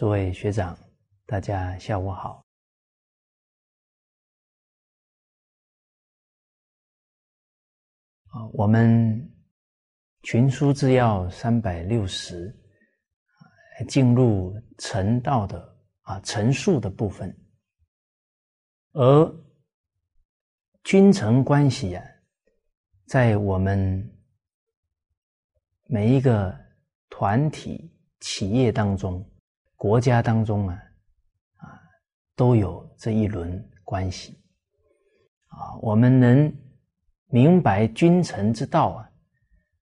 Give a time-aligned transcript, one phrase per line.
[0.00, 0.74] 诸位学长，
[1.26, 2.42] 大家下午好。
[8.28, 9.30] 啊，我们
[10.22, 12.50] 群书治要三百六十，
[13.86, 17.30] 进入成道的啊陈述的部分，
[18.92, 19.44] 而
[20.82, 22.02] 君臣关系啊，
[23.04, 24.18] 在我们
[25.84, 26.58] 每一个
[27.10, 29.22] 团体、企业当中。
[29.80, 30.74] 国家当中啊，
[31.56, 31.80] 啊，
[32.36, 34.38] 都有这一轮关系，
[35.46, 36.54] 啊，我们能
[37.28, 39.10] 明白君臣之道啊，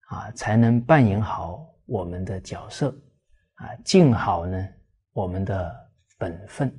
[0.07, 2.95] 啊，才能扮演好我们的角色，
[3.55, 4.69] 啊，尽好呢
[5.15, 6.73] 我们的本分，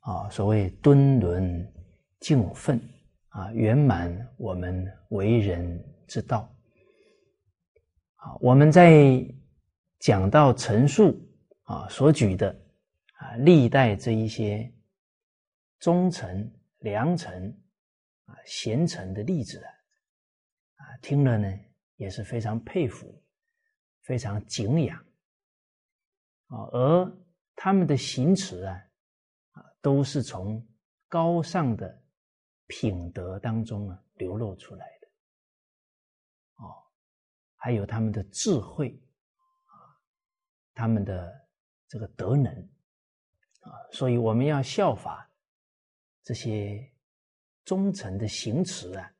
[0.00, 1.70] 啊，所谓敦伦
[2.20, 2.80] 敬分，
[3.28, 6.50] 啊，圆满我们为人之道。
[8.14, 9.22] 啊，我们在
[9.98, 11.14] 讲到陈述。
[11.66, 12.48] 啊，所举的
[13.18, 14.72] 啊，历代这一些
[15.80, 17.50] 忠臣、良臣
[18.24, 19.70] 啊、贤臣的例子啊，
[20.76, 21.52] 啊，听了呢
[21.96, 23.20] 也是非常佩服、
[24.02, 24.96] 非常敬仰
[26.46, 26.56] 啊。
[26.70, 27.18] 而
[27.56, 28.80] 他们的行持啊，
[29.50, 30.64] 啊，都是从
[31.08, 32.00] 高尚的
[32.68, 35.08] 品德当中啊流露出来的
[36.64, 36.78] 哦，
[37.56, 39.02] 还有他们的智慧
[39.64, 39.98] 啊，
[40.72, 41.44] 他们的。
[41.88, 42.52] 这个德能
[43.60, 45.30] 啊，所以我们要效法
[46.22, 46.92] 这些
[47.64, 49.12] 忠诚的行持啊，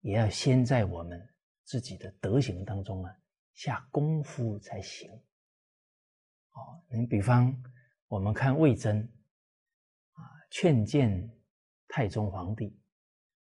[0.00, 1.34] 也要先在我们
[1.64, 3.16] 自己的德行当中啊
[3.54, 5.10] 下功夫才行。
[6.52, 7.54] 哦，你比方
[8.08, 9.00] 我们看魏征
[10.12, 11.30] 啊，劝谏
[11.88, 12.78] 太宗皇帝，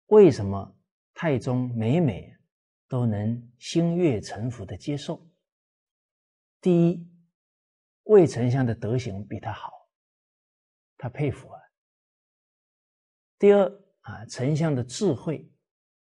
[0.08, 0.76] 为什么
[1.14, 2.36] 太宗每每
[2.88, 5.28] 都能心悦诚服的接受？
[6.60, 7.09] 第一。
[8.10, 9.88] 魏丞相的德行比他好，
[10.98, 11.62] 他佩服啊。
[13.38, 15.48] 第二啊，丞相的智慧、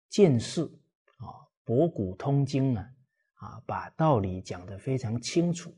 [0.09, 2.95] 见识啊，博古通今啊，
[3.35, 5.77] 啊，把道理讲得非常清楚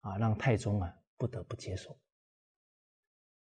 [0.00, 1.96] 啊，让太宗啊不得不接受。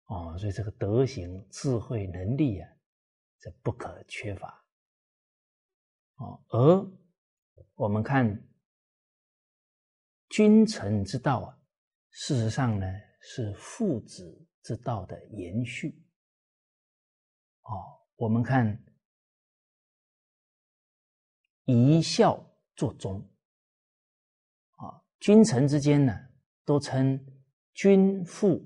[0.05, 2.67] 哦，所以这个德行、智慧、能力啊，
[3.37, 4.65] 这不可缺乏。
[6.15, 6.91] 哦，而
[7.75, 8.49] 我们看
[10.29, 11.59] 君臣之道啊。
[12.15, 12.85] 事实上呢，
[13.21, 15.99] 是父子之道的延续。
[17.63, 18.85] 哦，我们看
[21.65, 22.39] 一孝
[22.75, 23.19] 作忠，
[24.75, 26.13] 啊，君臣之间呢，
[26.63, 27.19] 都称
[27.73, 28.63] 君父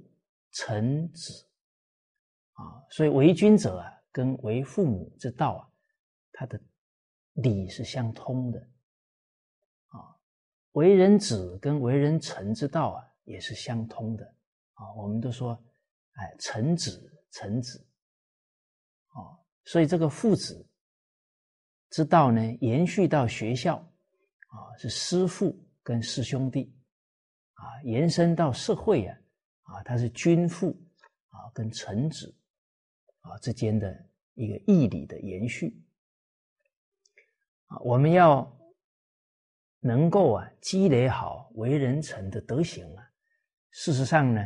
[0.51, 1.49] 臣子，
[2.51, 5.71] 啊，所以为君者啊，跟为父母之道啊，
[6.33, 6.61] 他的
[7.31, 8.59] 理是相通的，
[9.87, 10.19] 啊，
[10.73, 13.06] 为人子跟为人臣之道啊。
[13.27, 14.25] 也是相通的
[14.73, 14.93] 啊！
[14.95, 15.61] 我们都说，
[16.13, 17.85] 哎，臣子，臣子，
[19.13, 20.65] 哦，所以这个父子
[21.89, 23.75] 之道呢，延续到学校
[24.47, 26.73] 啊，是师父跟师兄弟
[27.53, 29.17] 啊，延伸到社会啊，
[29.63, 30.69] 啊，他是君父
[31.27, 32.33] 啊跟臣子
[33.19, 35.77] 啊之间的一个义理的延续
[37.65, 38.57] 啊，我们要
[39.81, 43.03] 能够啊积累好为人臣的德行啊。
[43.71, 44.41] 事实上呢，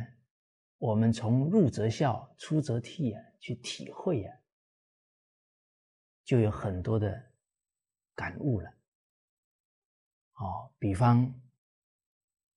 [0.78, 4.38] 我们从入则孝，出则悌啊，去体会啊，
[6.24, 7.32] 就有很多的
[8.14, 8.70] 感悟了。
[10.34, 11.24] 哦，比方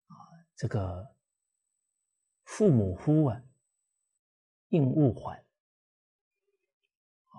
[0.07, 0.17] 啊，
[0.57, 1.15] 这个
[2.45, 3.43] 父母呼啊，
[4.69, 5.39] 应勿缓。
[7.27, 7.37] 啊，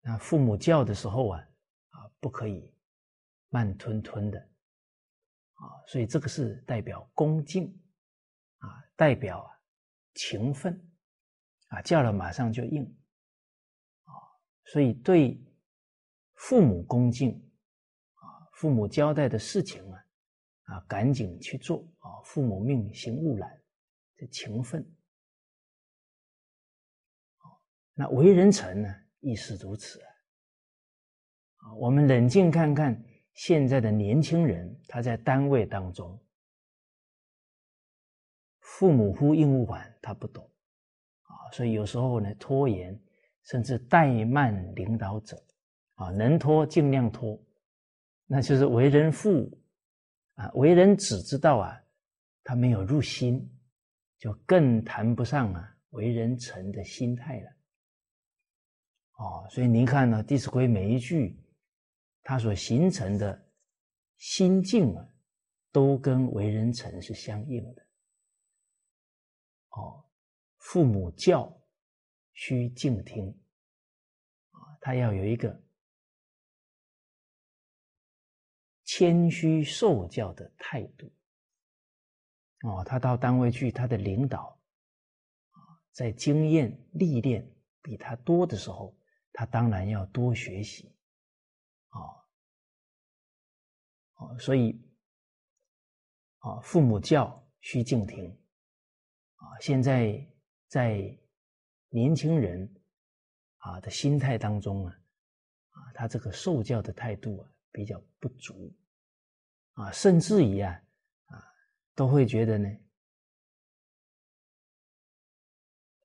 [0.00, 1.48] 那父母叫的时候啊，
[1.90, 2.74] 啊，不可以
[3.50, 4.40] 慢吞吞的。
[4.40, 7.78] 啊，所以这个是代表恭敬。
[8.98, 9.50] 代表啊，
[10.14, 10.76] 情分
[11.68, 12.82] 啊，叫了马上就应
[14.02, 14.10] 啊，
[14.64, 15.40] 所以对
[16.34, 17.30] 父母恭敬
[18.14, 20.04] 啊，父母交代的事情啊，
[20.64, 23.62] 啊，赶紧去做啊，父母命行勿懒，
[24.16, 24.84] 这情分。
[27.94, 30.00] 那为人臣呢，亦是如此。
[30.00, 33.00] 啊，我们冷静看看
[33.34, 36.20] 现在的年轻人，他在单位当中。
[38.70, 40.44] 父母呼应勿缓，他不懂
[41.22, 42.96] 啊，所以有时候呢拖延，
[43.44, 45.42] 甚至怠慢领导者
[45.94, 47.40] 啊，能拖尽量拖，
[48.26, 49.50] 那就是为人父
[50.34, 51.80] 啊，为人子之道啊，
[52.44, 53.50] 他没有入心，
[54.18, 57.50] 就更谈不上啊为人臣的心态了。
[59.14, 61.42] 哦，所以您看呢，《弟子规》每一句，
[62.22, 63.42] 它所形成的
[64.18, 65.08] 心境啊，
[65.72, 67.87] 都跟为人臣是相应的。
[69.70, 70.04] 哦，
[70.56, 71.62] 父母教
[72.32, 73.28] 须敬听
[74.50, 75.62] 啊，他要有一个
[78.84, 81.12] 谦虚受教的态度
[82.62, 82.82] 哦。
[82.84, 84.58] 他到单位去，他的领导
[85.50, 85.58] 啊，
[85.92, 88.96] 在经验历练比他多的时候，
[89.32, 90.96] 他当然要多学习
[91.88, 92.00] 啊。
[94.14, 94.80] 哦，所以
[96.38, 98.36] 啊，父母教须敬听
[99.38, 99.58] 啊。
[99.60, 100.24] 现在
[100.68, 101.18] 在
[101.88, 102.70] 年轻人
[103.56, 104.92] 啊的心态当中啊，
[105.70, 108.72] 啊，他这个受教的态度啊比较不足
[109.72, 110.72] 啊，甚至于啊
[111.26, 111.42] 啊
[111.94, 112.68] 都会觉得呢，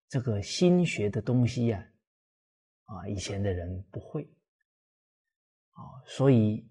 [0.09, 1.88] 这个新学的东西呀
[2.85, 4.24] 啊，以前的人不会
[5.71, 6.68] 啊，所以。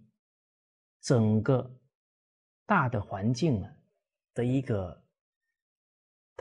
[1.04, 1.68] 整个
[2.64, 3.76] 大的环境啊
[4.34, 5.01] 的一个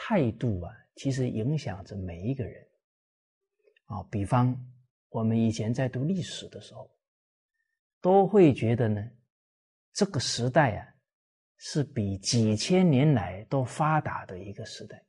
[0.04, 2.68] 态度啊，其实影响着每一个人
[3.86, 4.02] 啊。
[4.10, 4.58] 比方
[5.10, 6.90] 我们以前在读历史的时候，
[8.02, 9.08] 都会觉得呢，
[9.94, 10.88] 这个时代啊
[11.58, 15.06] 是比几千年来都发达的一个时代。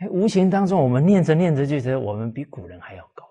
[0.00, 3.26] 哎，无形当中我们念着念着就觉得我们比古人还要高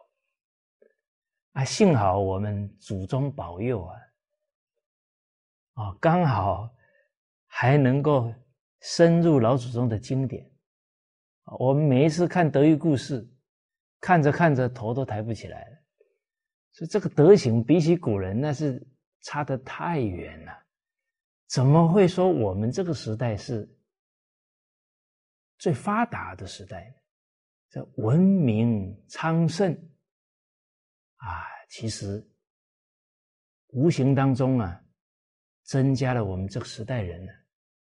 [1.53, 1.63] 啊！
[1.63, 3.95] 幸好我们祖宗保佑啊。
[5.73, 6.68] 啊，刚好
[7.45, 8.33] 还能够
[8.89, 10.49] 深入老祖宗的经典。
[11.59, 13.29] 我们每一次看德育故事，
[13.99, 15.77] 看着看着头都抬不起来了。
[16.71, 18.81] 所以这个德行比起古人那是
[19.23, 20.53] 差得太远了。
[21.47, 23.69] 怎么会说我们这个时代是
[25.57, 26.95] 最发达的时代呢？
[27.69, 29.73] 这文明昌盛
[31.17, 32.25] 啊，其实
[33.67, 34.81] 无形当中啊。
[35.63, 37.33] 增加了我们这个时代人呢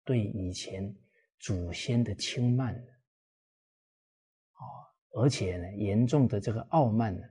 [0.06, 0.96] 对以前
[1.40, 2.92] 祖先的轻慢呢，
[5.10, 7.26] 而且呢严重的这个傲慢呢，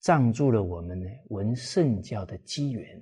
[0.00, 3.00] 障住了我们呢闻圣教的机缘，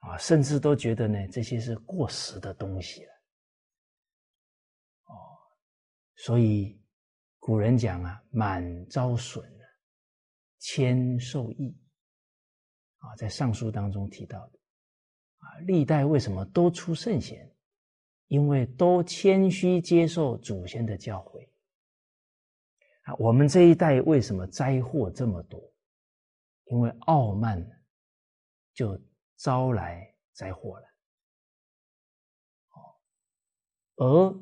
[0.00, 3.12] 啊，甚至都觉得呢这些是过时的东西了，
[5.06, 5.14] 哦，
[6.16, 6.78] 所以
[7.38, 9.42] 古人讲啊，满招损，
[10.58, 11.74] 谦受益，
[12.98, 14.58] 啊，在尚书当中提到的。
[15.38, 17.49] 啊，历代为什么都出圣贤？
[18.30, 21.44] 因为都谦虚接受祖先的教诲。
[23.02, 25.60] 啊，我们这一代为什么灾祸这么多？
[26.66, 27.60] 因为傲慢，
[28.72, 28.96] 就
[29.36, 30.86] 招来灾祸了。
[33.96, 34.40] 而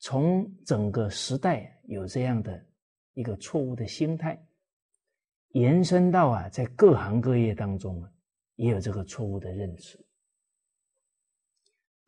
[0.00, 2.66] 从整个时代有这样的
[3.14, 4.44] 一个错误的心态，
[5.50, 8.12] 延伸到啊，在各行各业当中啊。
[8.56, 9.98] 也有这个错误的认知，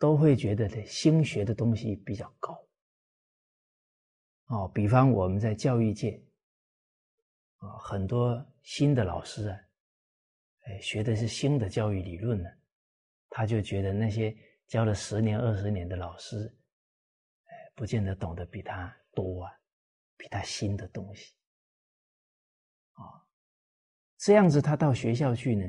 [0.05, 2.63] 都会觉得这新学的东西比较高。
[4.49, 6.23] 哦，比方我们在教育界，
[7.57, 9.59] 啊，很多新的老师啊，
[10.65, 12.51] 哎，学的是新的教育理论呢，
[13.31, 16.55] 他就觉得那些教了十年、二十年的老师，
[17.45, 19.59] 哎，不见得懂得比他多啊，
[20.19, 21.33] 比他新的东西。
[22.93, 23.25] 啊，
[24.19, 25.65] 这样子他到学校去呢？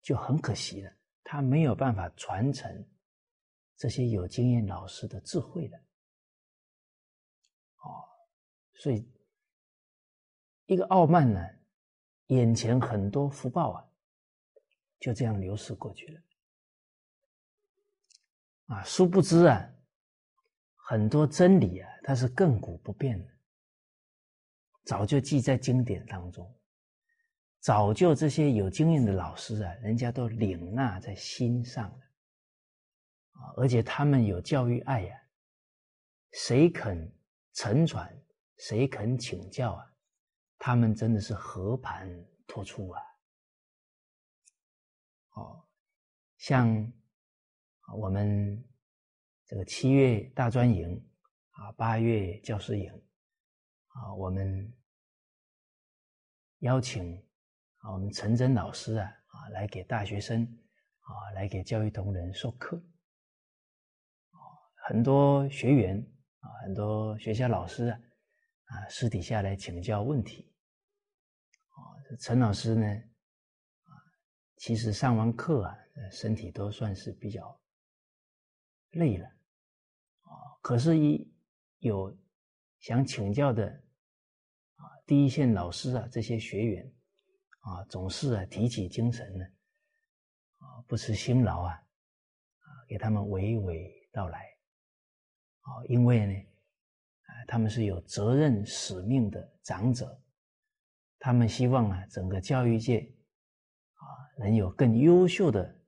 [0.00, 0.92] 就很可惜了，
[1.24, 2.88] 他没有办法传承
[3.80, 5.78] 这些有经验老师的智慧的，
[7.78, 8.04] 哦，
[8.74, 9.10] 所以
[10.66, 11.40] 一个傲慢呢，
[12.26, 13.82] 眼前很多福报啊，
[14.98, 16.20] 就这样流逝过去了，
[18.66, 19.66] 啊，殊不知啊，
[20.74, 23.32] 很多真理啊，它是亘古不变的，
[24.84, 26.54] 早就记在经典当中。
[27.60, 32.09] 早就这些有经验的老师啊，人家都领纳在心上了，
[33.40, 35.16] 啊，而且他们有教育爱呀，
[36.32, 37.10] 谁肯
[37.54, 38.08] 承传，
[38.58, 39.92] 谁肯请教啊，
[40.58, 42.08] 他们真的是和盘
[42.46, 43.02] 托出啊，
[45.36, 45.64] 哦，
[46.36, 46.92] 像
[47.96, 48.62] 我们
[49.46, 51.02] 这个七月大专营
[51.50, 52.92] 啊，八月教师营
[53.88, 54.72] 啊，我们
[56.58, 57.20] 邀请。
[57.82, 60.44] 啊，我们陈真老师啊，啊，来给大学生，
[61.00, 62.78] 啊，来给教育同仁授课，
[64.90, 66.04] 很多学员
[66.40, 68.00] 啊，很多学校老师啊，
[68.64, 70.52] 啊，私底下来请教问题，
[71.68, 73.94] 啊，陈老师呢，啊，
[74.56, 75.78] 其实上完课啊，
[76.10, 77.56] 身体都算是比较
[78.90, 79.28] 累了，
[80.22, 81.32] 啊，可是，一
[81.78, 82.12] 有
[82.80, 83.68] 想请教的，
[84.74, 86.92] 啊，第一线老师啊，这些学员。
[87.60, 89.44] 啊，总是啊提起精神呢，
[90.56, 94.48] 啊不辞辛劳啊，啊给他们娓娓道来
[95.60, 100.20] 啊，因为呢，啊，他们是有责任使命的长者，
[101.18, 103.00] 他们希望啊，整个教育界
[103.94, 104.04] 啊，
[104.38, 105.78] 能有更优秀的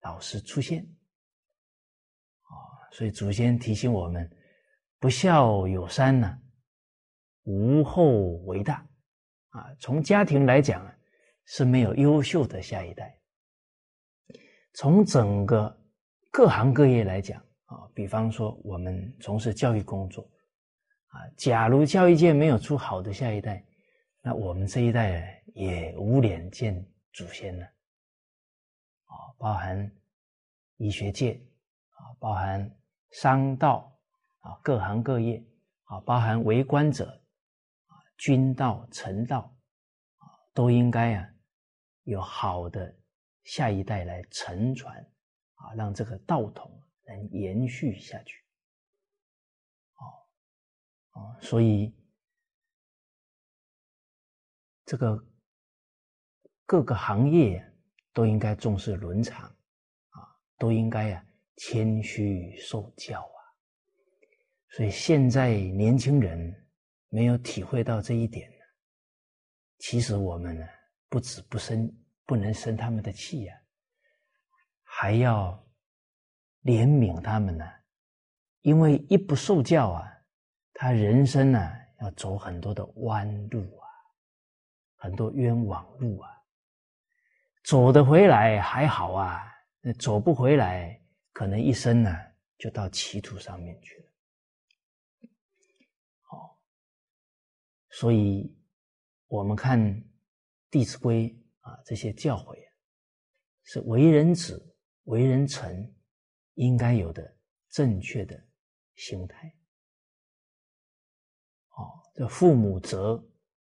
[0.00, 0.82] 老师出现，
[2.42, 2.48] 啊，
[2.92, 4.28] 所以祖先提醒我们，
[4.98, 6.38] 不孝有三呢，
[7.42, 8.10] 无后
[8.46, 8.88] 为大，
[9.50, 10.96] 啊，从家庭来讲啊，
[11.44, 13.20] 是没有优秀的下一代，
[14.72, 15.78] 从整个
[16.32, 17.44] 各行各业来讲。
[17.66, 20.22] 啊，比方说我们从事教育工作，
[21.06, 23.64] 啊，假如教育界没有出好的下一代，
[24.20, 27.64] 那我们这一代也无脸见祖先了。
[27.64, 29.90] 啊，包含
[30.76, 31.40] 医学界，
[31.90, 32.70] 啊，包含
[33.12, 33.90] 商道，
[34.40, 35.42] 啊，各行各业，
[35.84, 37.06] 啊，包含为官者，
[37.86, 39.40] 啊，君道、臣道，
[40.18, 41.28] 啊，都应该啊，
[42.02, 42.94] 有好的
[43.44, 44.94] 下一代来承传，
[45.54, 46.70] 啊，让这个道统。
[47.06, 48.42] 能延续下去，
[49.96, 51.94] 哦，哦，所以
[54.86, 55.22] 这个
[56.64, 57.62] 各个行业
[58.14, 60.18] 都应该重视伦常，啊，
[60.56, 63.38] 都应该呀谦虚受教啊。
[64.70, 66.68] 所以现在年轻人
[67.10, 68.56] 没有体会到这一点呢，
[69.78, 70.66] 其实我们呢
[71.10, 71.94] 不止不生
[72.24, 73.54] 不能生他们的气呀，
[74.82, 75.62] 还要。
[76.64, 77.64] 怜悯他们呢，
[78.62, 80.10] 因为一不受教啊，
[80.72, 83.86] 他人生呢要走很多的弯路啊，
[84.96, 86.30] 很多冤枉路啊。
[87.64, 89.42] 走得回来还好啊，
[89.80, 90.98] 那走不回来，
[91.32, 92.10] 可能一生呢
[92.56, 94.10] 就到歧途上面去了。
[96.22, 96.58] 好，
[97.90, 98.54] 所以
[99.26, 99.78] 我们看
[100.70, 101.28] 《弟子规》
[101.68, 102.72] 啊，这些教诲啊，
[103.64, 105.93] 是为人子、为人臣。
[106.54, 107.36] 应该有的
[107.68, 108.40] 正确的
[108.94, 109.52] 心态，
[111.70, 113.20] 哦，这父母责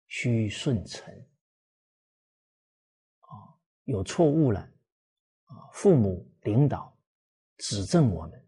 [0.06, 1.12] 须顺承，
[3.22, 4.60] 啊，有错误了，
[5.46, 6.96] 啊，父母领导
[7.58, 8.48] 指正我们，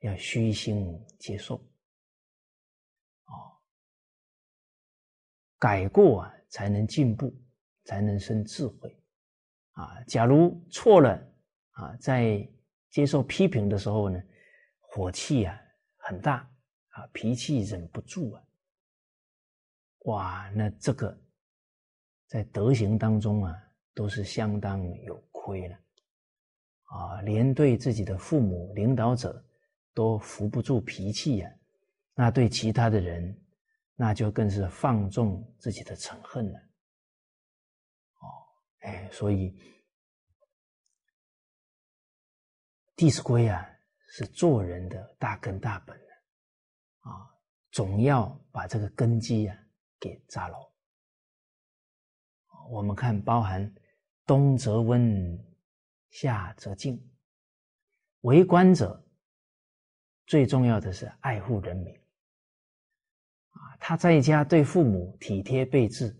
[0.00, 1.56] 要虚心接受，
[3.24, 3.32] 哦，
[5.58, 7.34] 改过啊，才能进步，
[7.84, 9.02] 才能生智慧，
[9.72, 11.10] 啊，假如错了
[11.70, 12.46] 啊，在。
[12.94, 14.22] 接受批评的时候呢，
[14.78, 15.60] 火气啊
[15.96, 16.48] 很大
[16.90, 18.42] 啊，脾气忍不住啊，
[20.04, 21.20] 哇，那这个
[22.28, 23.52] 在德行当中啊，
[23.94, 25.76] 都是相当有亏了
[26.84, 29.44] 啊，连对自己的父母、领导者
[29.92, 31.52] 都扶不住脾气呀，
[32.14, 33.36] 那对其他的人，
[33.96, 36.58] 那就更是放纵自己的嗔恨了。
[38.20, 38.26] 哦，
[38.82, 39.50] 哎，所以。
[42.96, 43.68] 《弟子规》啊，
[44.06, 45.96] 是做人的大根大本
[47.00, 47.28] 啊，
[47.72, 49.58] 总要把这个根基啊
[49.98, 50.72] 给扎牢。
[52.70, 53.74] 我们看，包含
[54.24, 55.38] 冬则温，
[56.10, 56.98] 夏则静，
[58.20, 59.04] 为官者
[60.26, 61.94] 最重要的是爱护人民
[63.50, 63.76] 啊。
[63.80, 66.16] 他在家对父母体贴备至，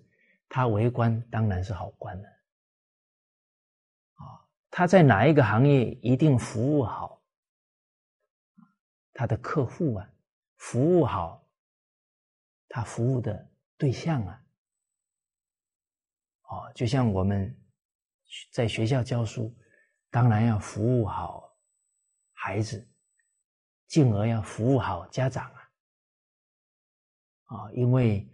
[0.48, 2.28] 他为官当然是好官了。
[4.76, 7.22] 他在哪一个行业一定服务好
[9.12, 10.12] 他的客户啊，
[10.56, 11.48] 服务好
[12.66, 14.44] 他服务的对象啊，
[16.48, 17.56] 哦，就像我们
[18.50, 19.56] 在学校教书，
[20.10, 21.56] 当然要服务好
[22.32, 22.84] 孩子，
[23.86, 25.70] 进而要服务好家长啊，
[27.44, 28.28] 啊，因为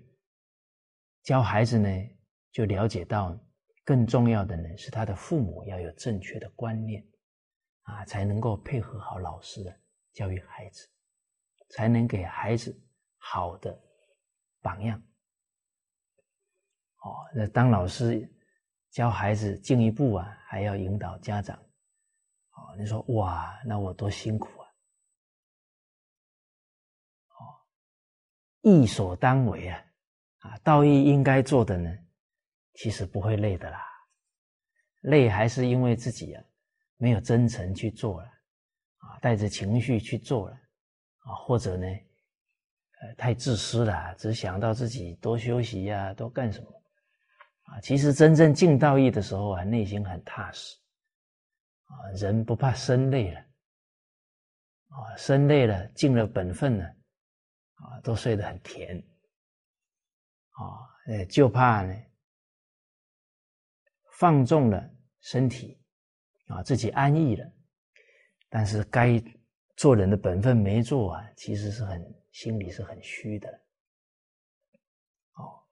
[1.23, 1.88] 教孩子呢，
[2.50, 3.38] 就了解到。
[3.90, 7.04] 更重要的呢，是他的父母要有正确的观念，
[7.82, 9.80] 啊，才能够配合好老师的
[10.12, 10.88] 教育孩子，
[11.70, 12.73] 才能给孩子
[13.18, 13.76] 好的
[14.61, 14.97] 榜样。
[16.99, 18.32] 哦，那当老师
[18.90, 21.56] 教孩子进一步啊，还要引导家长。
[21.56, 24.68] 哦，你说哇，那我多辛苦啊！
[27.40, 27.42] 哦，
[28.61, 29.85] 义所当为啊，
[30.38, 31.90] 啊，道义应该做的呢。
[32.81, 33.79] 其实不会累的啦，
[35.03, 36.43] 累还是因为自己啊
[36.97, 38.27] 没有真诚去做了，
[38.97, 40.57] 啊，带着情绪去做了，
[41.19, 41.87] 啊，或者呢，
[43.03, 46.83] 呃，太自私了，只想到自己多休息呀，多干什么，
[47.65, 50.75] 啊，其实真正尽道义的时候啊，内心很踏实，
[51.85, 53.41] 啊，人不怕身累了，
[54.89, 56.85] 啊，身累了尽了本分了，
[57.75, 58.97] 啊，都睡得很甜，
[60.53, 60.65] 啊，
[61.09, 61.95] 呃，就怕呢。
[64.21, 64.79] 放纵了
[65.21, 65.81] 身体，
[66.49, 67.53] 啊，自己安逸了，
[68.50, 69.19] 但是该
[69.79, 73.49] 做人的本分没做啊，其实是很心里是很虚的。
[75.37, 75.65] 哦，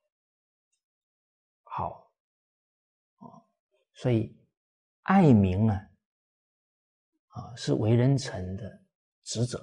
[1.63, 2.11] 好，
[3.19, 3.47] 哦，
[3.93, 4.35] 所以
[5.03, 5.91] 爱民啊，
[7.27, 8.83] 啊是为人臣的
[9.25, 9.59] 职责。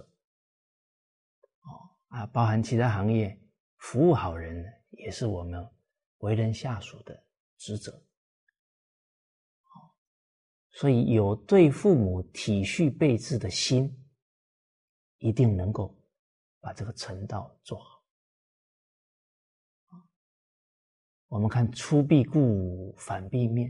[1.61, 3.35] 哦啊，包含其他行业，
[3.77, 5.67] 服务好人也是我们
[6.19, 7.25] 为人下属的
[7.57, 7.99] 职责。
[10.75, 13.89] 所以有对父母体恤备至的心，
[15.19, 15.95] 一定能够
[16.59, 18.03] 把这个成道做好。
[21.27, 23.69] 我们看出必顾，反必面，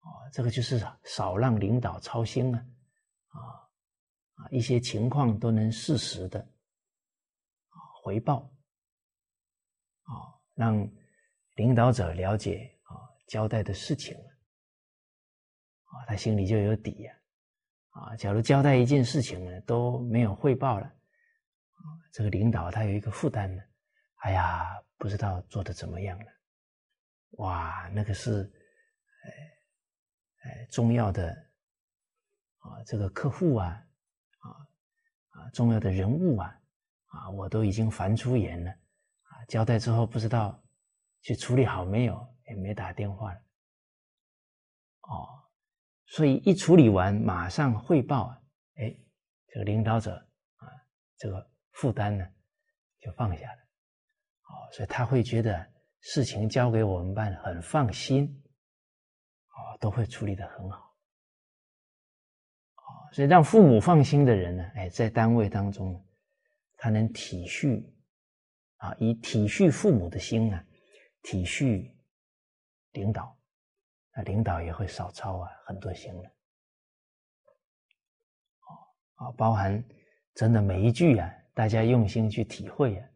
[0.00, 2.66] 啊，这个就是少让领导操心啊，
[3.28, 3.38] 啊
[4.34, 6.46] 啊，一些情况都能适时的
[8.02, 8.42] 回报，
[10.02, 10.86] 啊，让
[11.54, 12.92] 领导者了解啊
[13.26, 14.14] 交代的事情。
[15.90, 17.12] 啊，他心里就有底呀，
[17.90, 21.82] 啊，假如交代一件事情呢都没有汇报了，啊，
[22.12, 23.60] 这个领导他有一个负担呢，
[24.18, 26.26] 哎呀，不知道做的怎么样了，
[27.38, 28.44] 哇，那个是，
[29.24, 31.32] 哎，哎，重要的，
[32.58, 33.84] 啊，这个客户啊，
[34.38, 34.48] 啊，
[35.30, 36.60] 啊，重要的人物啊，
[37.06, 40.62] 啊，我都已经烦出言了，啊，交代之后不知道
[41.22, 43.40] 去处理好没有，也没打电话了，
[45.02, 45.39] 哦。
[46.10, 48.42] 所以一处理完，马上汇报啊！
[48.74, 48.96] 哎，
[49.46, 50.16] 这个领导者
[50.56, 50.66] 啊，
[51.16, 52.26] 这个负担呢
[52.98, 53.58] 就放下了。
[54.42, 55.64] 哦，所以他会觉得
[56.00, 58.42] 事情交给我们办很放心，
[59.50, 60.78] 哦，都会处理的很好。
[62.74, 66.04] 哦，所以让父母放心的人呢，哎，在单位当中，
[66.76, 67.88] 他能体恤
[68.78, 70.66] 啊，以体恤父母的心啊，
[71.22, 71.88] 体恤
[72.90, 73.39] 领导。
[74.22, 76.30] 领导也会少操啊很多心了，
[79.14, 79.82] 啊，包含
[80.34, 83.08] 真的每一句啊，大家用心去体会啊，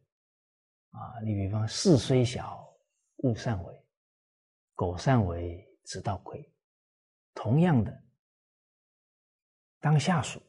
[0.90, 2.66] 啊，你比方事虽小，
[3.18, 3.86] 勿擅为，
[4.74, 6.52] 苟擅为，直道亏。
[7.34, 8.02] 同样的，
[9.80, 10.40] 当下属，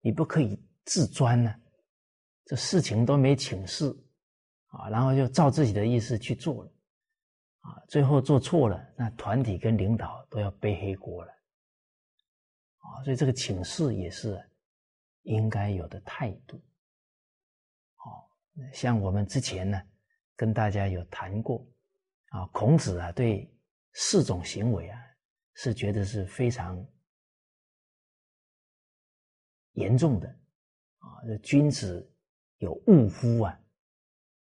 [0.00, 1.54] 你不可以自专呢，
[2.44, 3.86] 这事情都没请示
[4.66, 6.72] 啊，然后就照自己的意思去做了。
[7.60, 11.32] 啊，最后做错了，那团体跟领导都要背黑锅了。
[12.78, 14.42] 啊，所以这个请示也是
[15.22, 16.56] 应该有的态度。
[17.96, 18.24] 哦，
[18.72, 19.82] 像我们之前呢，
[20.34, 21.66] 跟大家有谈过，
[22.28, 23.52] 啊，孔子啊，对
[23.92, 24.98] 四种行为啊，
[25.54, 26.82] 是觉得是非常
[29.72, 30.28] 严重的。
[30.98, 32.10] 啊，这君子
[32.56, 33.60] 有误夫啊，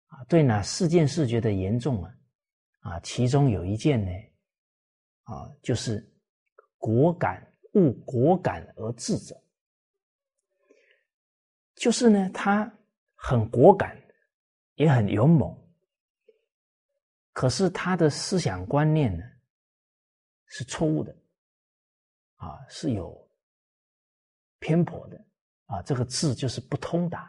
[0.08, 2.14] 啊，对哪四件事觉得严重啊？
[2.88, 4.12] 啊，其中有一件呢，
[5.24, 6.10] 啊，就是
[6.78, 9.36] 果敢勿果敢而治者，
[11.76, 12.74] 就是呢，他
[13.16, 14.02] 很果敢，
[14.76, 15.54] 也很勇猛，
[17.34, 19.24] 可是他的思想观念呢
[20.46, 21.14] 是错误的，
[22.38, 23.30] 啊，是有
[24.60, 25.26] 偏颇的，
[25.66, 27.24] 啊，这个治就是不通达，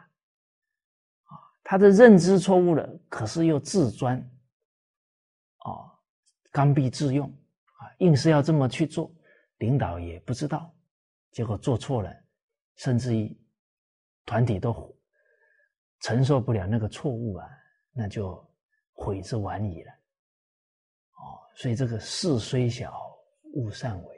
[1.23, 4.17] 啊，他的认知错误了，可是又自专。
[5.59, 5.91] 啊，
[6.51, 9.13] 刚愎自用啊，硬是要这么去做，
[9.57, 10.73] 领导也不知道，
[11.31, 12.13] 结果做错了，
[12.75, 13.37] 甚至于
[14.25, 14.95] 团体都
[16.01, 17.47] 承受不了那个错误啊，
[17.91, 18.41] 那就
[18.93, 19.91] 悔之晚矣了。
[19.91, 23.17] 哦，所以这个事虽小，
[23.53, 24.17] 勿擅为，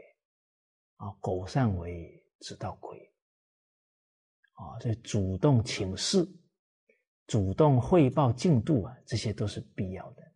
[0.98, 3.00] 啊，苟擅为，直道亏。
[4.54, 6.24] 啊，所以主动请示、
[7.26, 10.31] 主动汇报进度啊，这些都是必要的。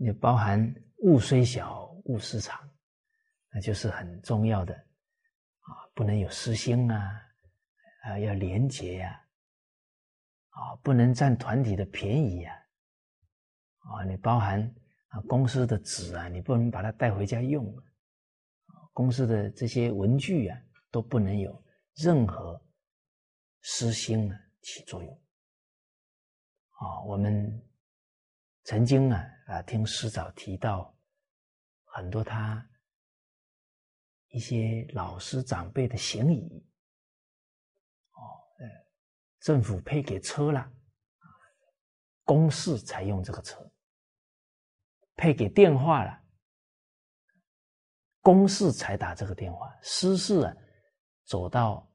[0.00, 2.56] 你包含物虽小，勿失常，
[3.50, 7.20] 那就是很重要的啊，不能有私心啊，
[8.04, 9.20] 啊，要廉洁呀，
[10.50, 12.54] 啊，不能占团体的便宜呀，
[13.78, 14.62] 啊，你包含
[15.08, 17.76] 啊公司的纸啊，你不能把它带回家用，
[18.92, 20.56] 公司的这些文具啊，
[20.92, 21.60] 都不能有
[21.96, 22.64] 任何
[23.62, 25.12] 私心啊起作用，
[26.78, 27.67] 啊，我们。
[28.68, 30.94] 曾经啊啊，听师长提到
[31.84, 32.62] 很多他
[34.28, 36.70] 一些老师长辈的行仪，
[38.10, 38.20] 哦，
[38.58, 38.66] 呃，
[39.40, 40.70] 政府配给车了，
[42.24, 43.56] 公事才用这个车；
[45.16, 46.22] 配给电话了，
[48.20, 50.54] 公事才打这个电话；私事啊，
[51.24, 51.90] 走到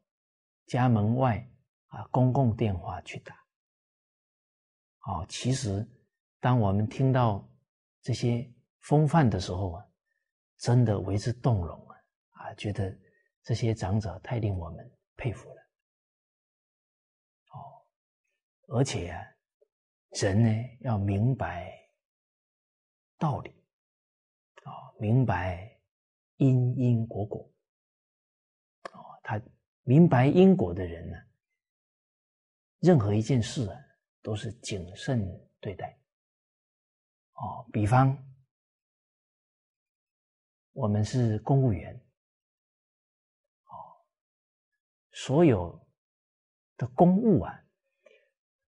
[0.65, 1.47] 家门外
[1.89, 3.35] 啊，公共电话去打。
[5.01, 5.87] 哦，其实。
[6.43, 7.49] 当我们听到
[8.01, 9.87] 这些风范的时候啊，
[10.57, 11.95] 真的为之动容啊！
[12.31, 12.93] 啊，觉得
[13.43, 15.61] 这些长者太令我们佩服了。
[17.47, 19.25] 哦，而且啊，
[20.19, 20.49] 人呢
[20.81, 21.71] 要明白
[23.17, 23.49] 道理，
[24.65, 25.79] 啊，明白
[26.35, 27.49] 因因果果。
[28.91, 29.41] 哦，他
[29.83, 31.17] 明白因果的人呢，
[32.79, 33.79] 任何一件事啊，
[34.21, 35.25] 都是谨慎
[35.61, 35.97] 对待。
[37.33, 38.17] 哦，比方
[40.71, 41.93] 我们是公务员，
[43.65, 43.73] 哦，
[45.11, 45.85] 所有
[46.77, 47.63] 的公务啊，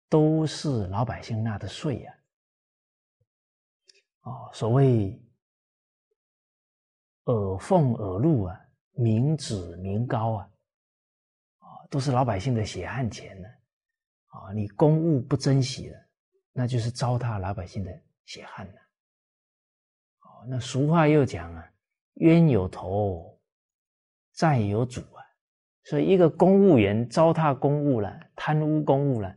[0.08, 2.14] 都是老百姓纳的税呀，
[4.22, 5.20] 哦，所谓
[7.26, 8.60] 耳奉耳禄啊，
[8.92, 10.52] 民脂民膏啊，
[11.58, 13.48] 啊，都是老百姓的血汗钱呢，
[14.28, 16.10] 啊，你公务不珍惜了，
[16.52, 18.04] 那就是糟蹋老百姓的。
[18.26, 18.80] 血汗呐！
[20.22, 21.72] 哦，那俗话又讲啊，
[22.16, 23.40] 冤有头，
[24.34, 25.22] 债有主啊。
[25.84, 29.36] 所以一个公务员糟蹋公务了，贪污公务了，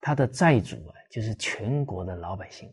[0.00, 2.68] 他的债主啊，就是全国的老百姓。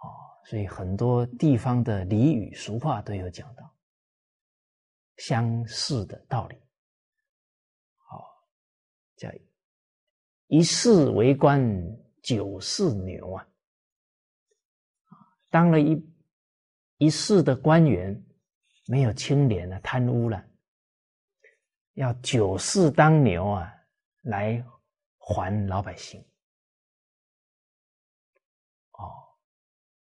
[0.00, 0.06] 哦，
[0.44, 3.74] 所以很多地方的俚语俗话都有讲到
[5.16, 6.56] 相似的道理。
[7.96, 8.24] 好，
[9.16, 9.28] 叫
[10.46, 11.60] 一世为官。
[12.22, 13.48] 九世牛啊，
[15.48, 16.00] 当了一
[16.98, 18.22] 一世的官员，
[18.86, 20.44] 没有清廉了，贪污了，
[21.94, 23.72] 要九世当牛啊，
[24.22, 24.64] 来
[25.18, 26.20] 还老百姓。
[28.92, 29.10] 哦，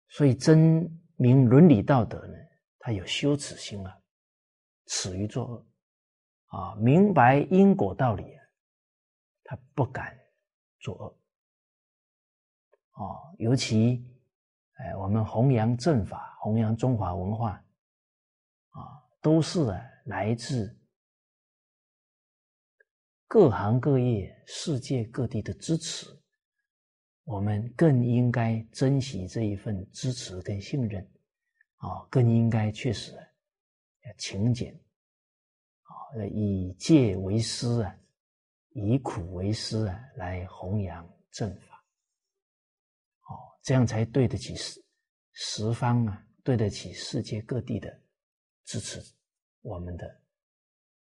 [0.10, 2.38] 所以真明伦理道德呢，
[2.80, 3.98] 他有羞耻心啊，
[4.88, 5.68] 耻于作恶
[6.48, 8.44] 啊，明白因果道理啊，
[9.44, 10.20] 他不敢
[10.80, 11.21] 作恶。
[12.94, 14.06] 哦，尤其，
[14.74, 17.52] 哎，我们弘扬正法，弘扬中华文化，
[18.70, 19.66] 啊，都是
[20.06, 20.78] 来自
[23.28, 26.06] 各行各业、世界各地的支持，
[27.24, 31.02] 我们更应该珍惜这一份支持跟信任，
[31.78, 34.78] 啊，更应该确实要勤俭，
[35.84, 35.94] 啊，
[36.30, 37.96] 以戒为师啊，
[38.74, 41.71] 以苦为师啊，来弘扬正法。
[43.62, 44.84] 这样才对得起十
[45.34, 48.02] 十方啊，对得起世界各地的
[48.64, 49.00] 支持，
[49.62, 50.24] 我们的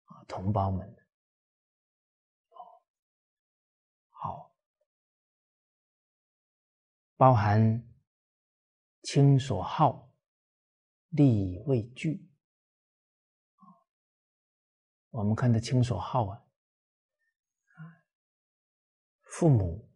[0.05, 0.97] 啊同胞们。
[4.09, 4.55] 好，
[7.17, 7.87] 包含
[9.03, 10.11] 亲所好，
[11.11, 12.27] 力未惧。
[15.11, 16.47] 我们看的亲所好啊，
[19.23, 19.88] 父母。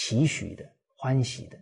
[0.00, 1.58] 期许的、欢喜的，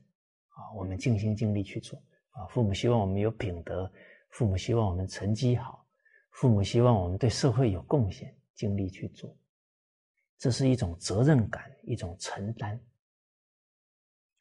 [0.50, 2.46] 啊，我们尽心尽力去做啊。
[2.46, 3.92] 父母希望我们有品德，
[4.30, 5.84] 父母希望我们成绩好，
[6.30, 9.36] 父母希望我们对社会有贡献，尽力去做。
[10.38, 12.80] 这是一种责任感，一种承担。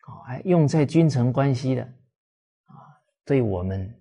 [0.02, 1.82] 好，哎，用在君臣关系的，
[2.66, 4.00] 啊，对我们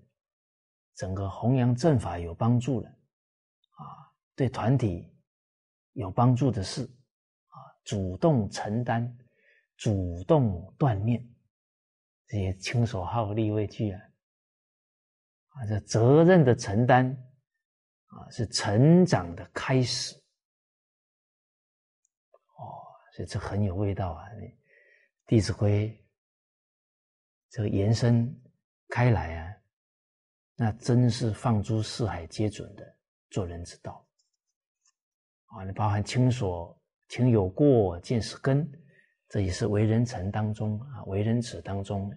[0.95, 5.11] 整个弘扬正法有帮助的，啊，对团体
[5.95, 6.85] 有帮助的事，
[7.49, 9.19] 啊，主动承担。
[9.77, 11.23] 主动锻炼
[12.27, 14.01] 这些亲所好、力为具啊，
[15.49, 17.07] 啊，这责任的承担
[18.07, 20.17] 啊，是成长的开始。
[22.57, 22.83] 哦，
[23.15, 24.25] 所以这很有味道啊！
[25.27, 25.91] 《弟子规》
[27.51, 28.35] 这个延伸
[28.89, 29.55] 开来啊，
[30.55, 32.97] 那真是放诸四海皆准的
[33.29, 34.07] 做人之道
[35.47, 35.65] 啊！
[35.65, 36.77] 你包含亲所
[37.09, 38.67] 情有过，见是根。
[39.29, 42.13] 这也是为人臣当中啊，为人子当中，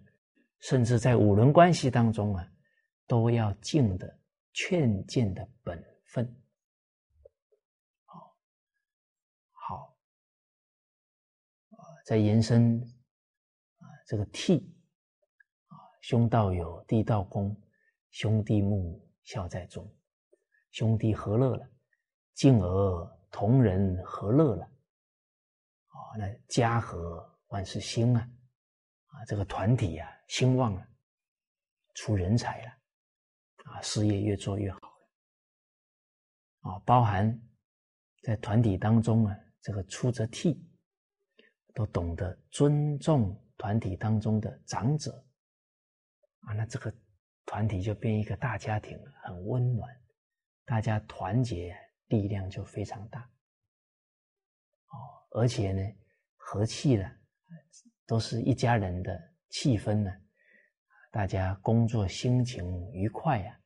[0.59, 2.47] 甚至在五伦关系当中啊，
[3.07, 4.19] 都要尽的
[4.53, 6.23] 劝谏的本分。
[8.05, 8.37] 好，
[9.51, 9.97] 好，
[11.71, 12.79] 啊，在延伸
[13.77, 14.61] 啊，这个悌
[15.67, 17.59] 啊，兄道友，弟道恭，
[18.11, 19.91] 兄弟睦，孝在中，
[20.71, 21.67] 兄弟和乐了，
[22.35, 24.69] 敬而同人和乐了。
[26.17, 28.21] 那家和万事兴啊，
[29.07, 30.87] 啊，这个团体呀兴旺了，
[31.95, 32.71] 出人才了，
[33.65, 34.79] 啊，事业越做越好，
[36.61, 37.39] 啊，包含
[38.23, 40.65] 在团体当中啊，这个出则替，
[41.73, 45.11] 都懂得尊重团体当中的长者，
[46.41, 46.93] 啊，那这个
[47.45, 49.89] 团体就变一个大家庭了，很温暖，
[50.65, 51.75] 大家团结
[52.07, 53.21] 力量就非常大。
[54.87, 55.81] 哦，而且呢，
[56.35, 57.11] 和气了，
[58.05, 60.11] 都是一家人的气氛呢，
[61.11, 63.59] 大家工作心情愉快呀，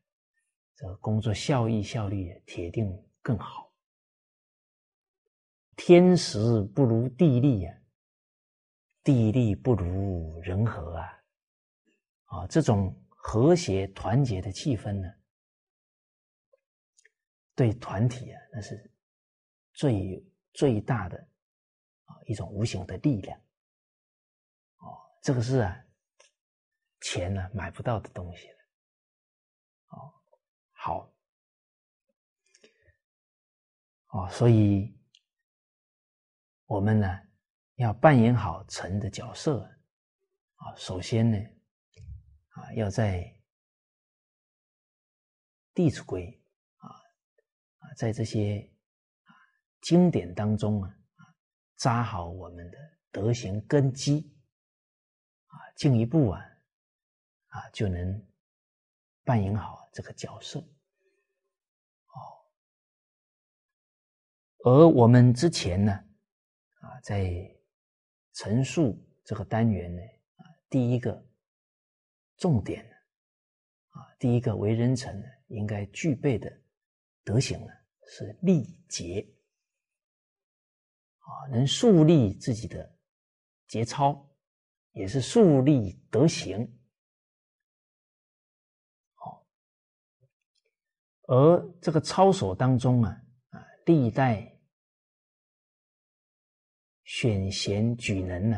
[0.75, 3.71] 这工作效益效率铁定更好。
[5.75, 7.81] 天时不如地利呀，
[9.03, 11.23] 地利不如人和啊！
[12.25, 15.11] 啊，这种和谐团结的气氛呢，
[17.55, 18.91] 对团体啊，那是
[19.73, 20.23] 最
[20.53, 21.27] 最大的
[22.25, 23.39] 一种无形的力量。
[24.77, 25.85] 哦，这个是啊，
[27.01, 28.47] 钱呢买不到的东西。
[29.87, 30.13] 哦，
[30.71, 31.13] 好，
[34.07, 34.97] 哦，所以。
[36.65, 37.07] 我们呢，
[37.75, 39.61] 要扮演好臣的角色
[40.55, 40.73] 啊。
[40.75, 41.37] 首先呢，
[42.47, 43.19] 啊，要在
[45.71, 46.41] 《弟子规》
[46.87, 46.89] 啊
[47.77, 48.67] 啊，在这些
[49.25, 49.35] 啊
[49.81, 50.97] 经典当中啊，
[51.83, 52.77] 扎好我们的
[53.11, 54.33] 德行根基
[55.47, 56.41] 啊，进一步啊
[57.47, 58.25] 啊，就能
[59.25, 60.61] 扮演好这个角色
[62.07, 62.15] 哦。
[64.63, 65.91] 而我们之前呢。
[66.79, 67.49] 啊，在
[68.33, 70.01] 陈述这个单元呢，
[70.35, 71.25] 啊，第一个
[72.35, 72.95] 重点呢，
[73.91, 76.51] 啊，第一个为人臣呢，应该具备的
[77.23, 77.71] 德行呢，
[78.05, 79.25] 是礼节，
[81.23, 82.95] 啊，能树立自己的
[83.67, 84.29] 节操，
[84.91, 86.79] 也是树立德行，
[89.15, 89.45] 好，
[91.27, 94.49] 而这个操守当中啊，啊，历代。
[97.05, 98.57] 选贤举能呢，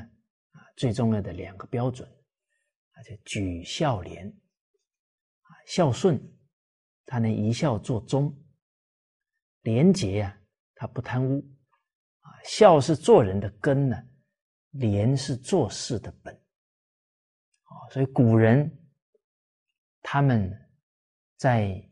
[0.52, 2.08] 啊，最重要的两个标准，
[2.92, 4.28] 啊，就举孝廉，
[5.42, 6.22] 啊，孝顺，
[7.06, 8.32] 他能一孝做忠；
[9.62, 10.40] 廉洁呀，
[10.76, 11.44] 他不贪污，
[12.46, 14.02] 孝是做人的根呢，
[14.72, 18.72] 廉是做事的本，啊，所以古人
[20.02, 20.52] 他们
[21.38, 21.88] 在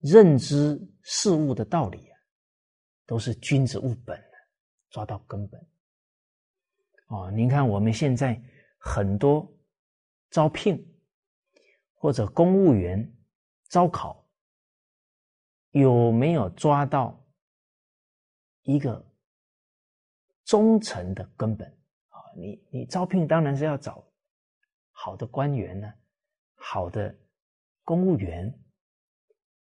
[0.00, 2.18] 认知事物的道理啊，
[3.06, 4.20] 都是君子务本。
[4.92, 5.58] 抓到根本
[7.06, 7.30] 哦！
[7.30, 8.38] 您看我们现在
[8.76, 9.50] 很多
[10.28, 10.86] 招聘
[11.94, 13.10] 或者公务员
[13.70, 14.28] 招考，
[15.70, 17.21] 有没有抓到
[18.62, 19.04] 一个
[20.44, 21.68] 忠诚的根本
[22.08, 22.18] 啊？
[22.36, 24.04] 你你招聘当然是要找
[24.90, 25.92] 好的官员呢，
[26.54, 27.14] 好的
[27.82, 28.52] 公务员，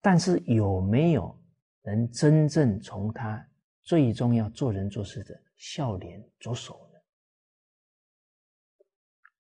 [0.02, 1.38] 但是有没有
[1.82, 3.46] 能真正从他？
[3.82, 7.00] 最重要做人做事的笑脸着手呢，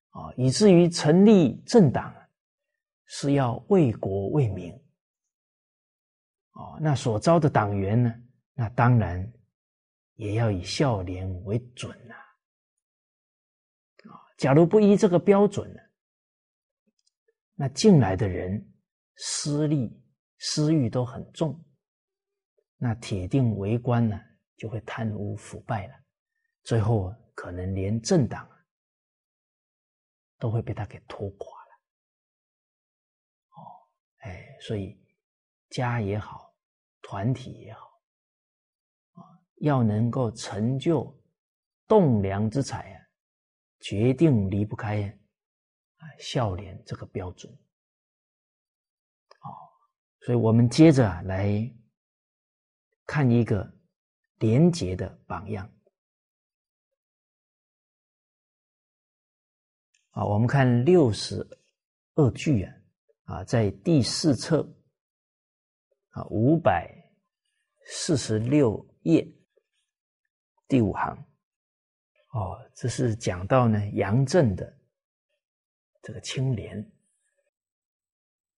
[0.10, 2.12] 啊，以至于成立政党
[3.06, 4.74] 是要为国为民，
[6.54, 8.12] 哦，那所招的党员呢，
[8.56, 9.32] 那当然
[10.20, 12.14] 也要以孝廉为准呐，
[14.12, 15.80] 啊，假如不依这个标准呢，
[17.56, 18.74] 那进来的人
[19.16, 19.90] 私利
[20.38, 21.64] 私欲都很重，
[22.76, 24.20] 那铁定为官呢。
[24.60, 25.96] 就会贪污腐败了，
[26.64, 28.46] 最后可能连政党
[30.38, 31.72] 都会被他给拖垮了。
[33.52, 33.64] 哦，
[34.18, 35.02] 哎，所以
[35.70, 36.54] 家也好，
[37.02, 37.89] 团体也好，
[39.60, 41.16] 要能够成就
[41.88, 43.02] 栋梁之才啊，
[43.80, 45.04] 决定离不开
[45.96, 47.52] 啊孝廉这个标准。
[49.42, 49.48] 哦，
[50.22, 51.72] 所以我们接着啊来
[53.06, 53.78] 看一个。
[54.42, 55.70] 廉洁的榜样
[60.12, 60.24] 啊！
[60.24, 61.46] 我们看六十
[62.16, 62.74] 二句啊，
[63.26, 64.64] 啊，在第四册
[66.12, 66.90] 啊五百
[67.86, 69.28] 四十六页
[70.70, 71.18] 第五行
[72.32, 74.72] 哦，这是讲到呢杨震的
[76.04, 76.90] 这个清廉。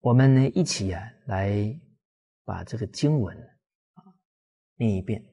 [0.02, 1.80] 我们呢一起啊来
[2.44, 3.36] 把这个经文
[3.94, 4.04] 啊
[4.76, 5.26] 念一遍。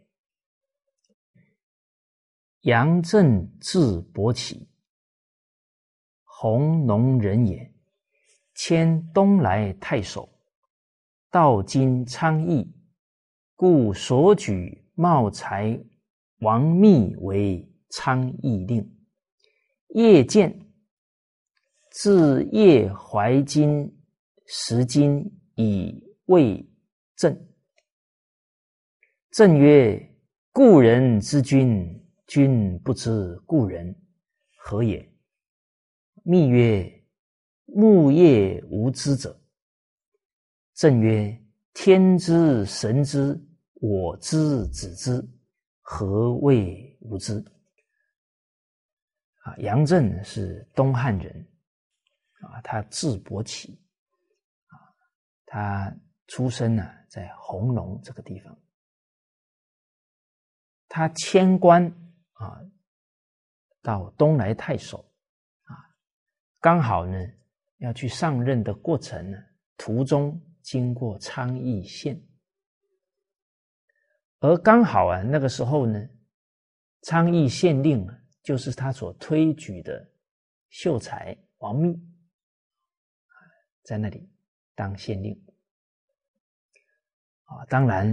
[2.61, 4.71] 杨震字伯起，
[6.23, 7.75] 弘农人也。
[8.55, 10.29] 迁东莱太守，
[11.31, 12.73] 到今昌邑，
[13.55, 15.81] 故所举茂才
[16.41, 18.89] 王密为昌邑令。
[19.89, 20.67] 夜见，
[21.91, 23.99] 自夜怀金
[24.47, 25.25] 十金
[25.57, 26.65] 以慰
[27.17, 27.49] 朕。
[29.33, 30.17] 朕曰
[30.53, 31.95] ：“故人之君。”
[32.29, 33.97] 君不知故人
[34.59, 35.11] 何也？
[36.25, 37.03] 密曰：
[37.65, 39.41] 木叶无知者。
[40.75, 43.43] 正曰：天之神之，
[43.77, 45.27] 我知子之，
[45.91, 47.43] 何谓无知？
[49.41, 51.49] 啊，杨震是东汉人，
[52.43, 53.81] 啊，他字伯起，
[54.67, 54.77] 啊，
[55.47, 55.97] 他
[56.27, 58.55] 出生呢在弘农这个地方，
[60.89, 61.87] 他迁官
[62.33, 62.61] 啊
[63.81, 65.11] 到东莱太守
[65.63, 65.73] 啊，
[66.61, 67.17] 刚好呢
[67.79, 69.39] 要去上任的过程呢，
[69.79, 72.28] 途中经过昌邑县，
[74.41, 76.09] 而刚好啊那个时候呢，
[77.03, 78.07] 昌邑县令
[78.43, 80.09] 就是他所推举的
[80.69, 81.97] 秀才王密。
[83.83, 84.31] 在那里
[84.75, 85.33] 当县令
[87.45, 88.07] 啊，当然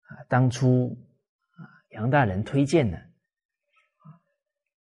[0.00, 0.96] 啊，当初
[1.50, 2.98] 啊杨大人推荐呢，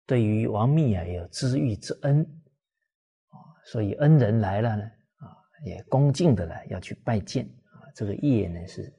[0.06, 2.22] 对于王密啊有知遇之恩
[3.28, 4.84] 啊，所以恩人来了呢
[5.16, 5.26] 啊，
[5.64, 8.96] 也恭敬的来要去拜见啊，这个夜呢是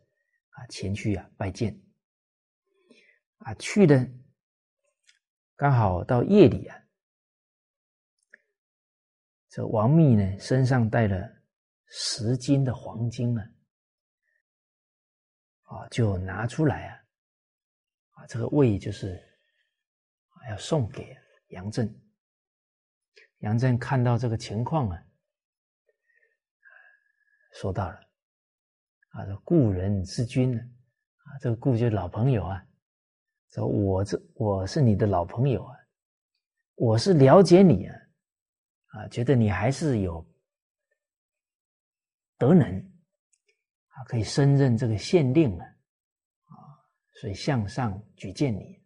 [0.60, 1.82] 啊前去啊拜见
[3.38, 4.06] 啊去的
[5.56, 6.78] 刚好到夜里啊。
[9.48, 11.28] 这王密呢，身上带了
[11.88, 13.44] 十斤的黄金啊，
[15.64, 17.04] 啊，就拿出来啊，
[18.12, 19.20] 啊，这个位就是
[20.50, 21.18] 要送给
[21.48, 21.92] 杨震。
[23.40, 25.04] 杨震看到这个情况啊，
[27.54, 28.09] 说到了
[29.20, 32.66] 啊，这故人之君呢，啊，这个故就是老朋友啊，
[33.52, 35.76] 说我这我是你的老朋友啊，
[36.76, 37.96] 我是了解你啊。
[38.92, 40.26] 啊，觉得你还是有
[42.38, 42.66] 德能
[43.90, 45.66] 啊，可以升任这个县令啊
[46.46, 46.56] 啊，
[47.20, 48.82] 所以向上举荐你。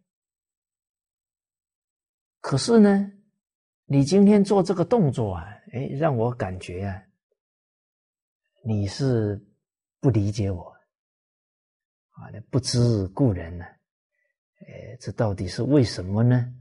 [2.40, 3.10] 可是呢，
[3.86, 7.02] 你今天做这个动作啊，哎，让我感觉啊，
[8.62, 9.42] 你是
[10.04, 10.70] 不理解我
[12.10, 16.54] 啊，不知故人呢，哎，这到底是为什么呢？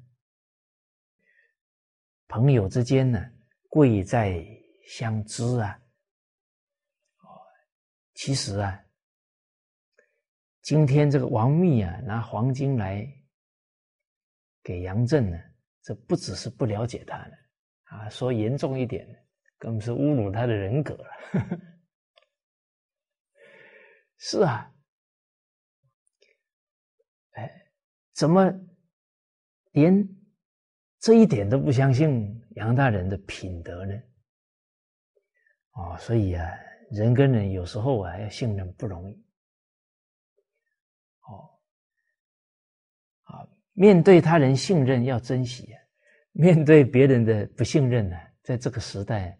[2.29, 3.19] 朋友之间呢，
[3.67, 4.41] 贵在
[4.87, 5.77] 相知啊！
[7.19, 7.27] 哦，
[8.13, 8.81] 其实啊，
[10.61, 13.05] 今天这个王密啊，拿黄金来
[14.63, 15.37] 给杨震呢，
[15.81, 17.35] 这不只是不了解他了
[17.83, 19.05] 啊，说严重一点，
[19.57, 21.09] 更是侮辱他的人格了。
[24.25, 24.73] 是啊，
[27.31, 27.51] 哎，
[28.13, 28.49] 怎么
[29.73, 30.07] 连？
[31.01, 33.93] 这一点都不相信杨大人的品德呢？
[35.71, 36.49] 哦，所以啊，
[36.91, 39.25] 人跟人有时候啊要信任不容易。
[41.27, 41.59] 哦，
[43.23, 45.81] 啊，面对他人信任要珍惜啊，
[46.31, 49.37] 面对别人的不信任呢，在这个时代，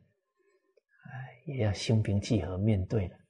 [1.05, 3.22] 哎，也要心平气和面对了。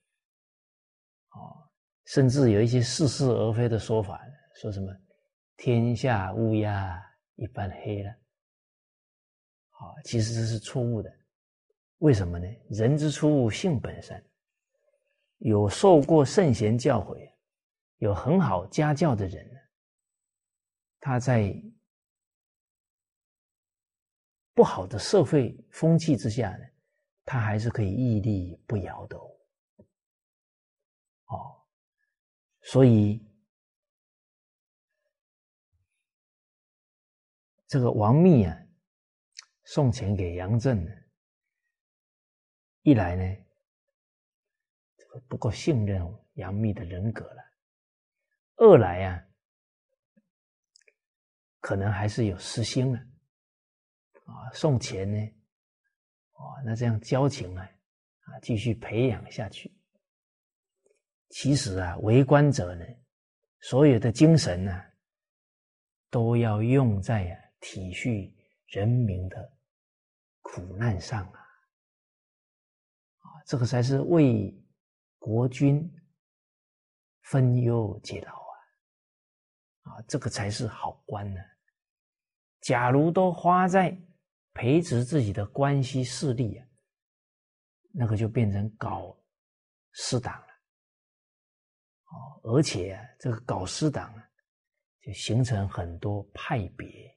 [2.06, 4.22] 甚至有一些似是而非的说法，
[4.56, 4.94] 说什么
[5.58, 7.02] “天下乌鸦
[7.36, 8.10] 一般黑了”。
[9.72, 11.12] 啊，其实这是错误的，
[12.00, 12.48] 为什么呢？
[12.70, 14.24] 人之初，性本善，
[15.40, 17.18] 有受过圣贤教诲、
[17.98, 19.50] 有很好家教的人，
[21.00, 21.54] 他在
[24.54, 26.66] 不好的社会风气之下呢，
[27.26, 29.30] 他还是可以屹立不摇的哦。
[31.26, 31.62] 哦，
[32.64, 33.24] 所以
[37.68, 38.60] 这个王密啊。
[39.66, 40.92] 送钱给杨震呢，
[42.82, 43.46] 一来呢，
[44.98, 47.42] 这个不够信任杨幂的人格了；
[48.58, 49.26] 二来啊，
[51.62, 53.00] 可能还是有私心了。
[54.26, 55.18] 啊，送钱呢，
[56.34, 59.74] 哦，那这样交情啊，啊，继续培养下去。
[61.36, 62.86] 其实啊，为官者呢，
[63.62, 64.84] 所有的精神呢，
[66.12, 68.32] 都要用在啊体恤
[68.68, 69.52] 人民的。
[70.46, 71.40] 苦难上啊，
[73.22, 74.54] 啊，这个才是为
[75.18, 75.92] 国君
[77.24, 78.54] 分忧解劳啊，
[79.82, 81.42] 啊，这个才是好官呢。
[82.62, 83.98] 假如都花在
[84.54, 86.68] 培植自己的关系势力啊，
[87.92, 89.18] 那个就变成搞
[89.94, 90.53] 私党了。
[92.14, 94.14] 哦，而且啊，这个搞私党，
[95.02, 97.12] 就形成很多派别。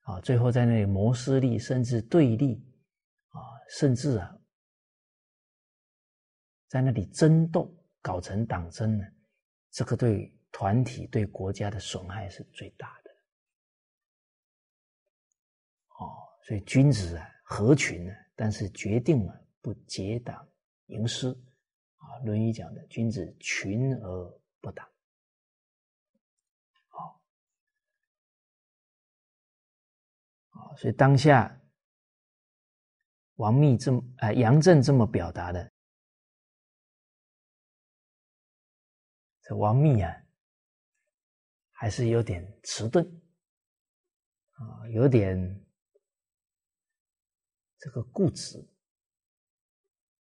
[0.00, 2.62] 啊，最后在那里谋私利，甚至对立，
[3.28, 4.38] 啊，甚至啊，
[6.68, 9.04] 在那里争斗，搞成党争呢，
[9.70, 13.10] 这个对团体、对国家的损害是最大的。
[15.98, 16.12] 哦，
[16.46, 20.46] 所以君子啊，合群呢，但是决定了不结党
[20.86, 21.34] 营私。
[22.04, 24.86] 啊论语讲的君子群而不党
[30.48, 31.60] 好所以当下
[33.36, 35.72] 王密这么啊杨震这么表达的
[39.42, 40.14] 这王密啊
[41.72, 43.04] 还是有点迟钝
[44.52, 45.36] 啊有点
[47.78, 48.66] 这个固执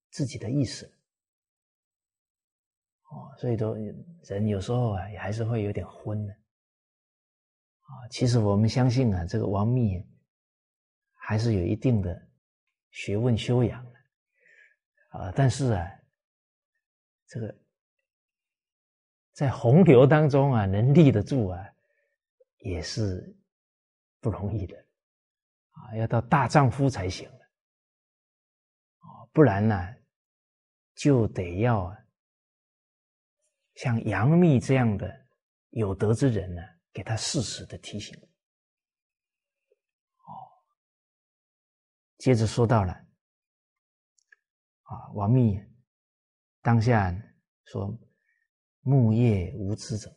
[0.10, 0.92] 自己的意思
[3.14, 3.76] 哦，所以说
[4.24, 8.08] 人有时候啊，也还是会有点昏的啊。
[8.10, 10.04] 其实我们相信啊，这个王密
[11.14, 12.28] 还是有一定的
[12.92, 14.00] 学问修养的
[15.20, 15.88] 啊，但是啊，
[17.28, 17.56] 这个。
[19.34, 21.60] 在洪流当中啊，能立得住啊，
[22.60, 23.36] 也是
[24.22, 24.78] 不容易的
[25.72, 27.40] 啊，要到大丈夫才行了
[29.00, 29.76] 啊，不然呢，
[30.94, 31.92] 就得要
[33.76, 35.28] 像杨幂这样的
[35.70, 36.62] 有德之人呢，
[36.92, 38.18] 给他适时的提醒。
[40.18, 40.30] 哦，
[42.18, 42.94] 接着说到了
[44.84, 45.60] 啊，王密
[46.62, 47.14] 当下
[47.66, 47.98] 说。
[48.86, 50.14] 木叶无知者，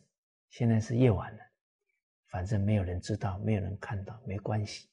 [0.49, 1.39] 现在是夜晚了，
[2.27, 4.89] 反正没有人知道，没有人看到，没关系。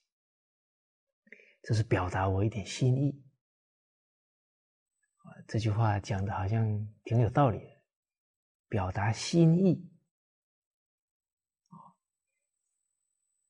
[1.61, 3.21] 这是表达我一点心意！
[5.49, 6.65] 这句话讲的好像
[7.03, 7.74] 挺有道理的，
[8.69, 9.89] 表达心意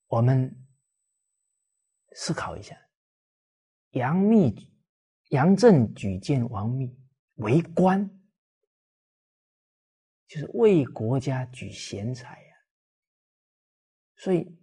[0.07, 0.55] 我们
[2.13, 2.77] 思考一下，
[3.91, 4.73] 杨密、
[5.31, 6.97] 杨震举荐王密
[7.37, 8.11] 为官。
[10.27, 12.57] 就是为国家举贤才呀，
[14.17, 14.59] 所以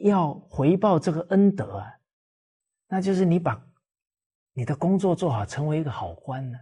[0.00, 2.00] 要回报这个恩德啊，
[2.88, 3.64] 那就是你把
[4.52, 6.58] 你的工作做好，成为一个好官呢，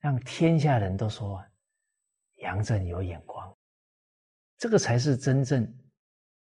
[0.00, 1.48] 让天下人都说啊
[2.44, 3.56] 杨震有眼光，
[4.58, 5.66] 这个才是真正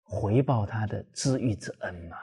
[0.02, 2.16] 回报他的知遇之恩嘛。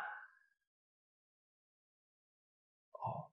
[2.94, 3.30] 哦，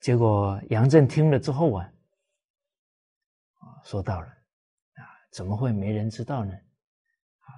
[0.00, 1.92] 结果杨震听了之后啊。
[3.84, 6.52] 说到了啊，怎么会没人知道呢？
[6.52, 7.48] 啊，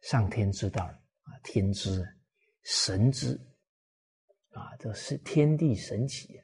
[0.00, 2.02] 上天知道啊，天知，
[2.62, 3.36] 神知，
[4.50, 6.43] 啊，这是天地神奇啊。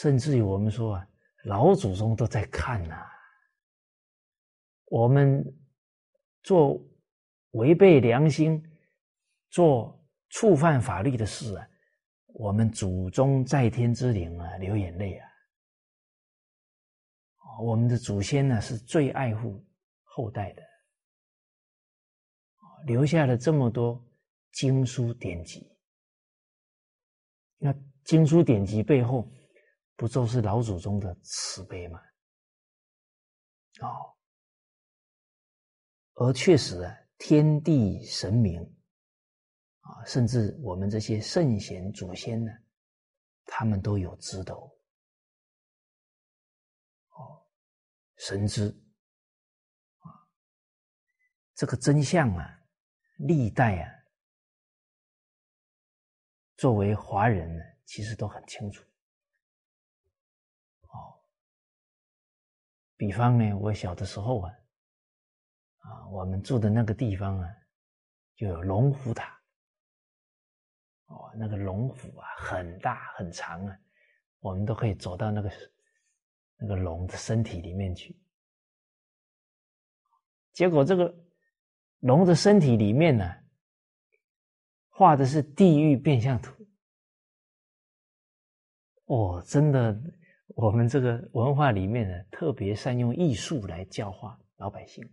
[0.00, 1.08] 甚至于我们说啊，
[1.44, 2.96] 老祖宗都在看呐。
[4.86, 5.42] 我们
[6.42, 6.78] 做
[7.52, 8.62] 违背良心、
[9.48, 11.66] 做触犯法律的事啊，
[12.26, 15.28] 我们祖宗在天之灵啊，流眼泪啊。
[17.62, 19.64] 我们的祖先呢是最爱护
[20.02, 20.62] 后代的，
[22.84, 24.04] 留下了这么多
[24.52, 25.66] 经书典籍。
[27.56, 27.74] 那
[28.04, 29.26] 经书典籍背后，
[29.96, 31.98] 不就是老祖宗的慈悲吗？
[33.80, 34.14] 哦，
[36.14, 38.62] 而确实啊，天地神明
[39.80, 42.52] 啊，甚至我们这些圣贤祖先呢，
[43.44, 44.56] 他们都有知道
[47.10, 47.46] 哦。
[48.16, 48.68] 神知
[49.98, 50.08] 啊，
[51.54, 52.60] 这个真相啊，
[53.18, 53.92] 历代啊，
[56.56, 58.82] 作为华人呢，其实都很清楚。
[62.96, 64.52] 比方呢，我小的时候啊，
[65.78, 67.48] 啊，我们住的那个地方啊，
[68.34, 69.38] 就有龙虎塔。
[71.06, 73.78] 哦，那个龙虎啊，很大很长啊，
[74.40, 75.50] 我们都可以走到那个。
[76.58, 78.18] 那个龙的身体里面去，
[80.54, 81.14] 结果这个
[81.98, 83.30] 龙的身体里面呢，
[84.88, 86.66] 画的是地狱变相图。
[89.04, 89.94] 哦，真的，
[90.56, 95.04] 我们这个文化里面呢，特别善用艺术来教化老百姓。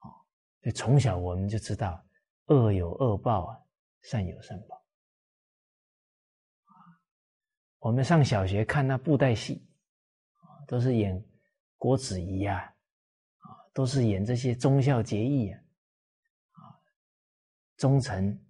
[0.00, 0.08] 哦，
[0.62, 2.02] 所以从小我们就知道，
[2.46, 3.60] 恶有恶报啊，
[4.00, 4.82] 善有善报。
[7.80, 9.62] 我们上小学看那布袋戏，
[10.66, 11.22] 都是演
[11.76, 12.60] 郭子仪啊，
[13.40, 15.60] 啊，都是演这些忠孝节义啊，
[16.52, 16.80] 啊，
[17.76, 18.42] 忠臣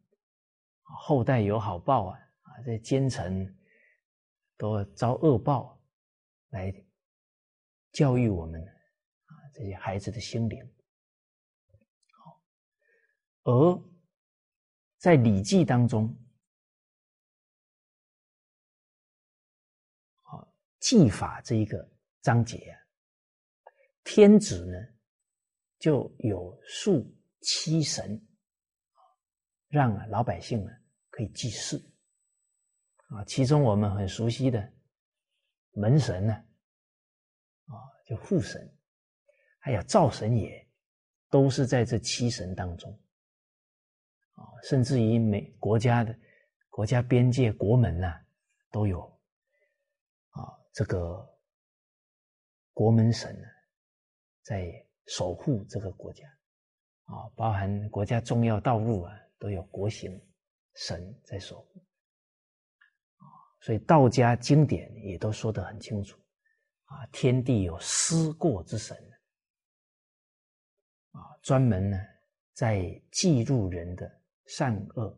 [0.82, 3.52] 后代有好报啊，啊，这奸臣
[4.62, 5.76] 都遭恶报，
[6.50, 6.72] 来
[7.90, 10.64] 教育我们啊这些孩子的心灵。
[12.12, 12.40] 好，
[13.42, 13.82] 而
[14.98, 16.16] 在《礼记》当中。
[20.78, 21.88] 技法这一个
[22.22, 22.78] 章节啊，
[24.02, 24.76] 天子呢
[25.78, 27.08] 就有数
[27.40, 28.20] 七神，
[29.68, 30.72] 让老百姓呢
[31.08, 31.78] 可以祭祀
[33.14, 33.24] 啊。
[33.24, 34.72] 其中我们很熟悉的
[35.72, 36.32] 门神呢，
[37.66, 38.70] 啊，就父神，
[39.58, 40.68] 还有灶神也，
[41.30, 42.90] 都是在这七神当中
[44.32, 44.44] 啊。
[44.64, 46.18] 甚至于每国家的
[46.68, 48.20] 国家边界国门呐，
[48.70, 49.00] 都有
[50.30, 50.58] 啊。
[50.72, 51.28] 这个
[52.72, 53.46] 国门神呢，
[54.42, 54.72] 在
[55.06, 56.26] 守护这个国家
[57.04, 60.18] 啊，包含国家重要道路啊，都有国行
[60.74, 61.84] 神在守护，
[63.62, 66.18] 所以道家经典也都说得很清楚
[66.86, 68.96] 啊，天地有思过之神
[71.12, 71.96] 啊，专门呢
[72.52, 75.16] 在记录人的善恶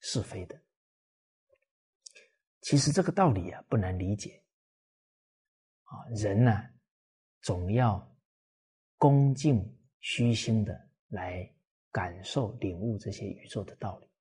[0.00, 0.60] 是非的。
[2.60, 4.44] 其实这个道理啊不难理解，
[5.84, 6.52] 啊，人呢
[7.40, 8.14] 总要
[8.98, 9.66] 恭敬
[10.00, 11.50] 虚心的来
[11.90, 14.11] 感受领悟这些宇宙的道理，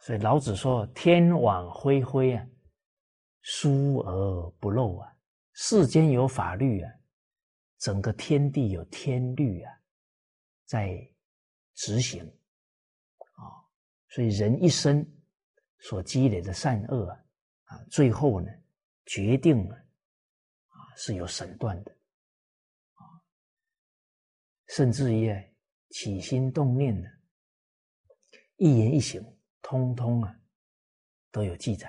[0.00, 2.46] 所以老子说：“天网恢恢啊，
[3.42, 5.16] 疏而不漏啊，
[5.52, 6.92] 世间有法律啊，
[7.78, 9.72] 整个天地有天律啊，
[10.64, 11.08] 在
[11.74, 12.24] 执行。
[13.34, 13.42] 啊，
[14.08, 15.06] 所以人一生。”
[15.82, 17.24] 所积累的善恶啊，
[17.64, 18.52] 啊，最后呢，
[19.06, 21.90] 决定了啊是有神断的。
[22.96, 23.00] 啊，
[24.68, 25.34] 甚至于
[25.88, 27.08] 起心动念呢，
[28.56, 29.24] 一言一行，
[29.62, 30.34] 通通啊
[31.30, 31.88] 都有记载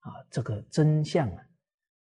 [0.00, 1.46] 啊，这个真相啊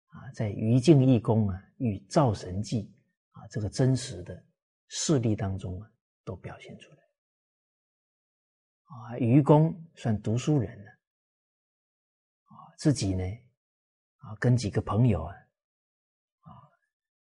[0.09, 2.95] 啊，在于静义公啊与造神记
[3.33, 4.45] 啊这个真实的
[4.89, 5.91] 事例当中啊，
[6.25, 6.99] 都表现出来。
[8.85, 10.91] 啊，愚公算读书人了，
[12.45, 13.25] 啊，自己呢，
[14.19, 15.35] 啊，跟几个朋友啊，
[16.43, 16.51] 啊，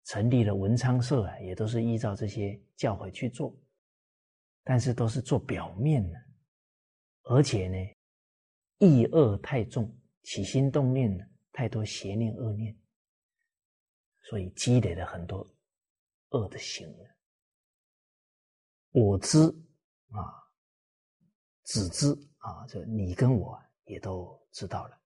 [0.05, 3.53] 成立了文昌社啊，也都是依照这些教诲去做，
[4.63, 6.17] 但是都是做表面的，
[7.29, 7.77] 而且呢，
[8.79, 12.77] 意恶太重，起心动念呢，太多邪念恶念，
[14.25, 15.49] 所以积累了很多
[16.31, 17.11] 恶的行为。
[18.91, 19.39] 我知
[20.11, 20.49] 啊。
[21.71, 22.07] 只知
[22.39, 24.99] 啊，这你跟我也都知道了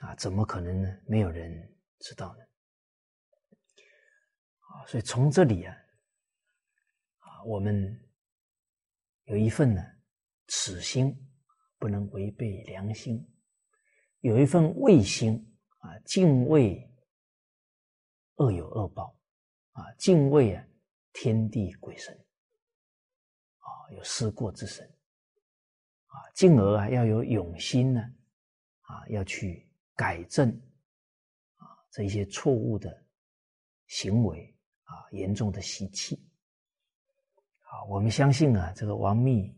[0.00, 1.00] 啊，怎么可能呢？
[1.06, 2.44] 没有人知道呢？
[4.58, 5.74] 啊，所以从这里啊，
[7.20, 8.06] 啊，我们
[9.24, 9.80] 有一份呢，
[10.46, 11.14] 此心
[11.78, 13.18] 不能违背良心；
[14.20, 16.90] 有一份畏心啊，敬畏
[18.36, 19.16] 恶有恶报
[19.72, 20.64] 啊，敬畏啊
[21.12, 22.14] 天地鬼神
[23.58, 24.84] 啊，有失过之神。
[26.06, 28.00] 啊，进而啊要有勇心呢，
[28.82, 30.48] 啊要去改正
[31.56, 33.04] 啊这些错误的
[33.88, 36.16] 行为啊严重的习气。
[37.62, 39.52] 啊，我们相信啊，这个王密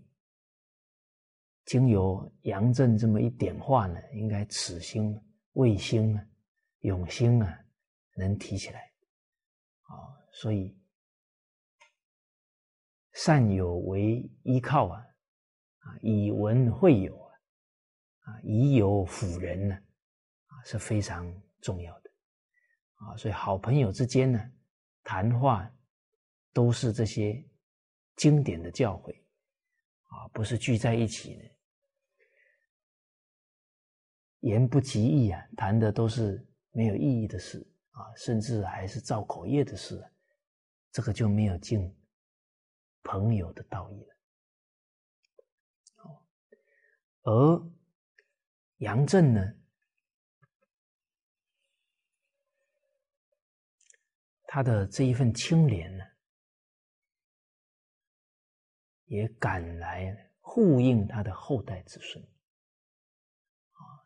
[1.66, 5.14] 经由杨震这么一点化呢，应该此心、
[5.52, 6.26] 卫心啊、
[6.80, 7.64] 永心啊
[8.16, 8.80] 能提起来。
[9.82, 9.94] 啊，
[10.32, 10.76] 所以
[13.12, 15.02] 善友为依靠啊。
[15.86, 17.30] 啊，以文会友啊，
[18.22, 19.74] 啊，以友辅人呢，
[20.46, 22.10] 啊，是非常重要的，
[22.94, 24.52] 啊，所以好朋友之间呢，
[25.04, 25.72] 谈话
[26.52, 27.40] 都是这些
[28.16, 29.14] 经典的教诲，
[30.08, 31.44] 啊，不是聚在一起呢，
[34.40, 40.04] 言不及义啊，谈的都是没有意义的事啊，甚至还是造口业的事，
[40.92, 41.94] 这个就没有尽
[43.02, 44.16] 朋友的道义了。
[47.22, 47.72] 而
[48.76, 49.54] 杨震呢，
[54.44, 56.04] 他的这一份清廉呢，
[59.06, 62.24] 也赶来呼应他的后代子孙，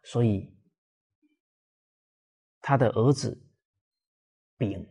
[0.03, 0.53] 所以
[2.61, 3.41] 他的儿子
[4.57, 4.83] 丙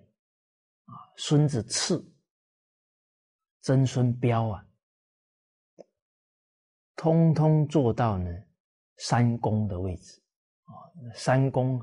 [0.85, 2.03] 啊，孙子次，
[3.61, 4.65] 曾孙彪啊。
[6.95, 8.29] 通通做到呢，
[8.97, 10.21] 三公的位置
[10.65, 10.73] 啊，
[11.15, 11.79] 三公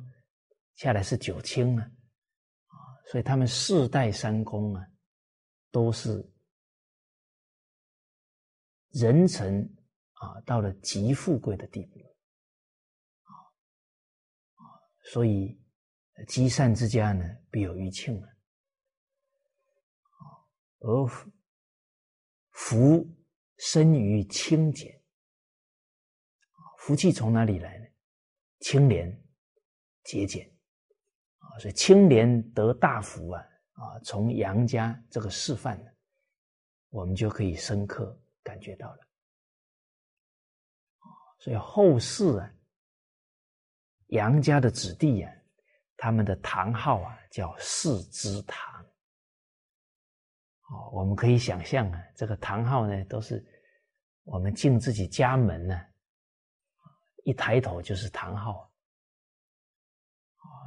[0.74, 1.82] 下来是九卿啊，
[2.66, 4.86] 啊，所以他们世代三公啊，
[5.70, 6.22] 都是
[8.90, 9.62] 人臣
[10.12, 11.98] 啊，到了极富贵的地步
[15.12, 15.58] 所以
[16.26, 18.28] 积善之家呢，必有余庆啊，
[20.80, 21.06] 而
[22.50, 23.08] 福
[23.58, 25.00] 生于清简。
[26.78, 27.86] 福气从哪里来呢？
[28.60, 29.10] 清廉、
[30.04, 30.50] 节俭
[31.38, 33.42] 啊，所以清廉得大福啊
[33.72, 33.98] 啊！
[34.04, 35.78] 从杨家这个示范，
[36.88, 38.98] 我们就可以深刻感觉到了
[41.38, 42.52] 所以后世啊，
[44.08, 45.32] 杨家的子弟呀，
[45.96, 48.84] 他们的堂号啊叫四之堂。
[50.68, 53.44] 哦，我们可以想象啊，这个堂号呢，都是
[54.24, 55.80] 我们进自己家门呢。
[57.24, 58.70] 一抬头就是堂号，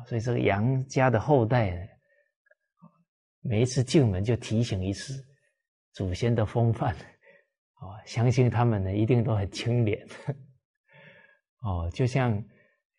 [0.05, 1.89] 所以这个杨家的后代，
[3.39, 5.25] 每一次进门就提醒一次
[5.93, 6.93] 祖先的风范，
[7.75, 10.05] 哦，相信他们呢一定都很清廉，
[11.61, 12.43] 哦，就像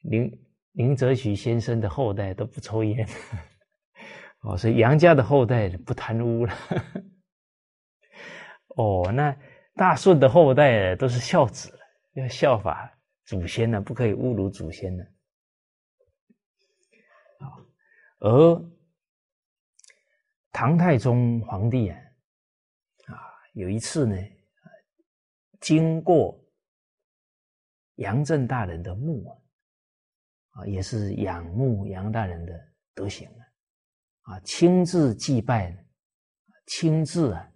[0.02, 3.06] 林林则徐先生的后代都不抽烟，
[4.42, 6.54] 哦，所以杨家的后代不贪污了，
[8.76, 9.36] 哦，那
[9.74, 11.76] 大顺的后代都是孝子，
[12.12, 12.90] 要效法
[13.24, 15.04] 祖先呢，不可以侮辱祖先呢。
[18.22, 18.70] 而
[20.52, 21.98] 唐太宗皇帝啊，
[23.06, 23.16] 啊，
[23.54, 24.14] 有一次呢，
[25.60, 26.38] 经过
[27.94, 29.39] 杨震大人的墓啊，
[30.50, 32.52] 啊，也是仰慕杨大人的
[32.94, 35.76] 德行啊，啊，亲自祭拜，
[36.66, 37.52] 亲自啊，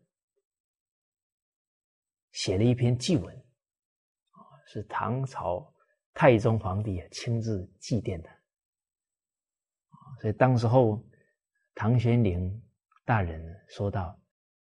[2.32, 5.72] 写了一篇祭文，啊，是唐朝
[6.12, 8.30] 太宗皇帝啊亲自祭奠的。
[10.20, 11.04] 所以当时候，
[11.74, 12.62] 唐玄龄
[13.04, 14.18] 大人说道：“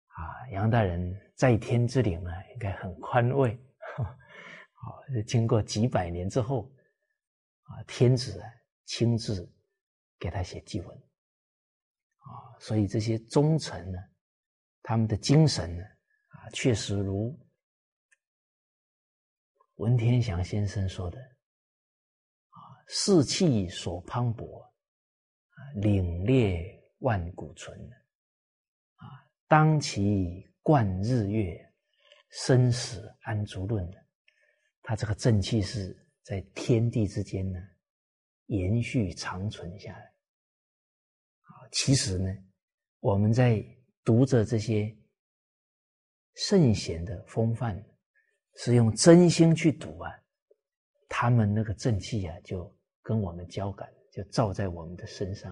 [0.07, 3.55] 啊，杨大人在天之灵呢，应该很宽慰。
[3.97, 6.71] 好，经过几百年之后，
[7.65, 8.41] 啊，天子
[8.85, 9.47] 亲自
[10.17, 10.97] 给他写祭文。
[12.17, 13.99] 啊，所以这些忠臣呢，
[14.81, 15.83] 他们的精神呢，
[16.29, 17.37] 啊，确实如
[19.75, 21.19] 文天祥先生说的：
[22.49, 22.57] 啊，
[22.87, 24.69] 士气所磅礴啊。”
[25.77, 27.77] 凛冽万古存，
[28.95, 29.03] 啊！
[29.47, 31.73] 当其贯日月，
[32.29, 33.89] 生死安足论。
[34.81, 37.59] 他这个正气是在天地之间呢，
[38.47, 39.99] 延续长存下来。
[41.43, 42.29] 啊，其实呢，
[42.99, 43.63] 我们在
[44.03, 44.93] 读着这些
[46.33, 47.81] 圣贤的风范，
[48.55, 50.11] 是用真心去读啊，
[51.07, 53.89] 他们那个正气啊，就跟我们交感。
[54.11, 55.51] 就照在我们的身上，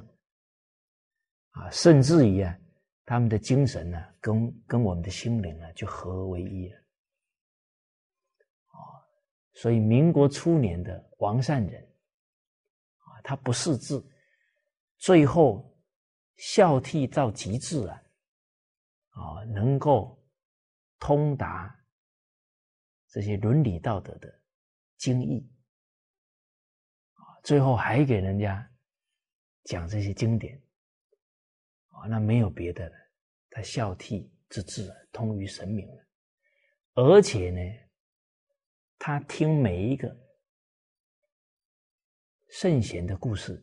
[1.50, 2.58] 啊，甚至于啊，
[3.04, 6.82] 他们的精神呢，跟跟我们的心灵啊，就合为一了，
[9.54, 11.82] 所以民国初年的王善人，
[12.98, 14.04] 啊，他不识字，
[14.98, 15.78] 最后
[16.38, 18.04] 孝悌到极致啊，
[19.10, 20.22] 啊，能够
[21.00, 21.74] 通达
[23.10, 24.42] 这些伦理道德的
[24.98, 25.48] 精义。
[27.44, 28.68] 最后还给人家
[29.66, 30.56] 讲这些经典，
[31.90, 32.96] 啊，那没有别的了，
[33.50, 36.08] 他孝悌之志通于神明了，
[36.94, 37.60] 而且呢，
[39.06, 40.18] 他听每一个
[42.52, 43.62] 圣贤的故事，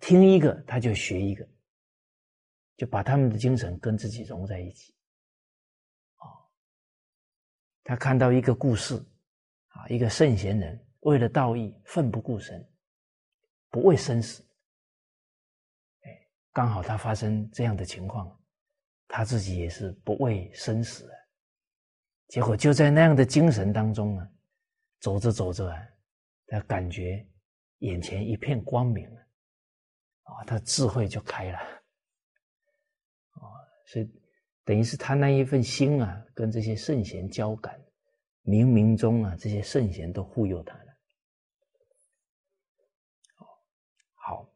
[0.00, 1.44] 听一个他就学一个，
[2.76, 4.94] 就把他们的精神跟自己融在一起，
[6.18, 6.22] 哦，
[7.82, 8.94] 他看到一个故事，
[9.70, 10.80] 啊，一个圣贤人。
[11.00, 12.64] 为了道义，奋不顾身，
[13.70, 14.46] 不畏生死。
[16.52, 18.40] 刚好他发生这样的情况，
[19.08, 21.25] 他自己也是不畏生死的。
[22.28, 24.28] 结果就在那样的精神当中啊，
[25.00, 25.80] 走着走着啊，
[26.46, 27.24] 他感觉
[27.78, 29.20] 眼前一片光明了，
[30.24, 31.58] 啊，他智慧就开了。
[33.30, 33.40] 啊，
[33.86, 34.10] 所以
[34.64, 37.80] 等于是他那一份心啊，跟这些圣贤交感，
[38.42, 40.96] 冥冥中啊，这些圣贤都护佑他了，
[44.14, 44.48] 好。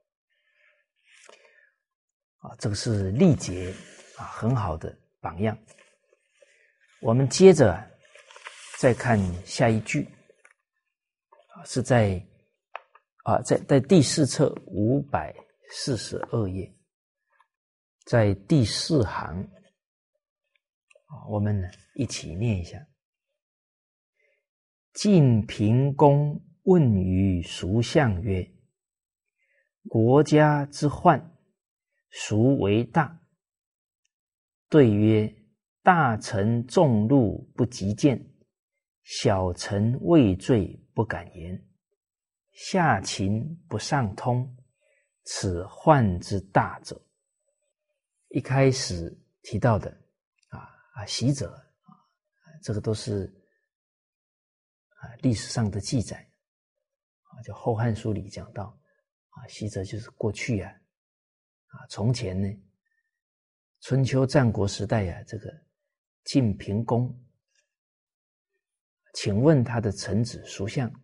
[2.38, 3.72] 啊，这个是历劫
[4.16, 5.56] 啊，很好的榜样。
[7.02, 7.82] 我们接着
[8.78, 10.06] 再看下一句，
[11.64, 12.22] 是在
[13.24, 15.34] 啊，在在第四册五百
[15.70, 16.70] 四十二页，
[18.04, 19.48] 在第四行，
[21.30, 22.78] 我们呢一起念一下：
[24.92, 28.46] 晋平公问于蜀相曰
[29.88, 31.18] ：“国家之患。”
[32.12, 33.20] 孰为大？
[34.68, 35.32] 对曰：
[35.92, 38.24] 大臣众怒不及见，
[39.02, 41.60] 小臣畏罪不敢言。
[42.52, 44.56] 下情不上通，
[45.24, 47.04] 此患之大者。
[48.28, 49.12] 一开始
[49.42, 49.90] 提到的
[50.50, 50.60] 啊
[50.92, 51.50] 啊，习者
[51.82, 51.90] 啊，
[52.62, 53.26] 这个都是
[54.90, 56.18] 啊历史上的记载
[57.22, 58.80] 啊，就《后汉书》里讲到
[59.30, 60.70] 啊，习者就是过去啊。
[60.70, 62.48] 啊，从前呢，
[63.80, 65.50] 春秋战国时代呀，这个
[66.30, 67.12] 晋平公，
[69.14, 70.88] 请问他的臣子孰相？
[70.88, 70.94] 啊，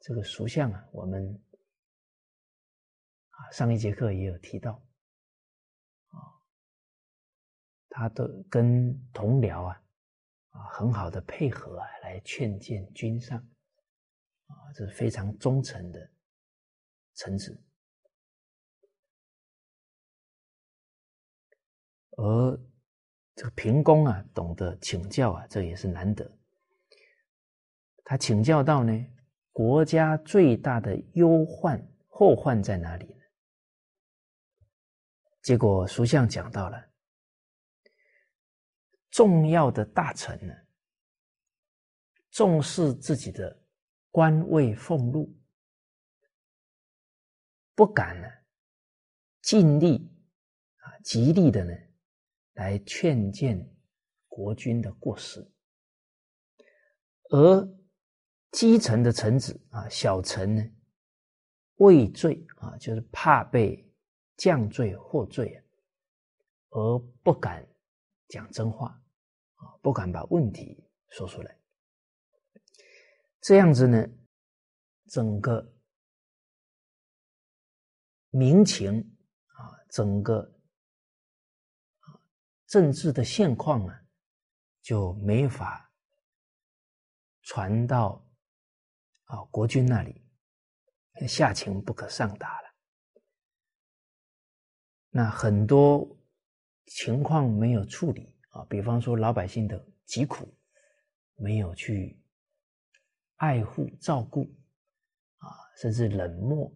[0.00, 1.40] 这个孰相啊，我们
[3.28, 4.72] 啊上一节课也有提到，
[6.08, 6.18] 啊，
[7.88, 9.80] 他的跟同僚啊
[10.50, 13.38] 啊很好的配合啊，来劝谏君上，
[14.46, 16.10] 啊，这是非常忠诚的
[17.14, 17.56] 臣子。
[22.16, 22.60] 而
[23.34, 26.30] 这个平公啊，懂得请教啊，这也是难得。
[28.04, 28.92] 他请教到呢，
[29.52, 33.22] 国家最大的忧患祸患在哪里呢？
[35.40, 36.90] 结果书相讲到了，
[39.10, 40.54] 重要的大臣呢，
[42.30, 43.64] 重视自己的
[44.10, 45.34] 官位俸禄，
[47.74, 48.28] 不敢呢
[49.40, 50.14] 尽力
[50.76, 51.72] 啊，极力的呢。
[52.54, 53.74] 来劝谏
[54.28, 55.40] 国君的过失，
[57.30, 57.68] 而
[58.50, 60.62] 基层的臣子啊，小臣呢，
[61.76, 63.90] 畏罪啊，就是怕被
[64.36, 65.64] 降罪获罪，
[66.68, 67.66] 而不敢
[68.28, 68.88] 讲真话
[69.56, 71.58] 啊，不敢把问题说出来。
[73.40, 74.06] 这样子呢，
[75.08, 75.74] 整个
[78.30, 78.98] 民情
[79.46, 80.50] 啊，整个。
[82.72, 84.02] 政治的现况啊，
[84.80, 85.92] 就没法
[87.42, 88.26] 传到
[89.24, 90.26] 啊国君那里，
[91.28, 92.68] 下情不可上达了。
[95.10, 96.18] 那很多
[96.86, 100.56] 情况没有处理啊，比方说老百姓的疾苦，
[101.34, 102.18] 没有去
[103.36, 104.44] 爱护照顾
[105.36, 105.46] 啊，
[105.76, 106.74] 甚至冷漠，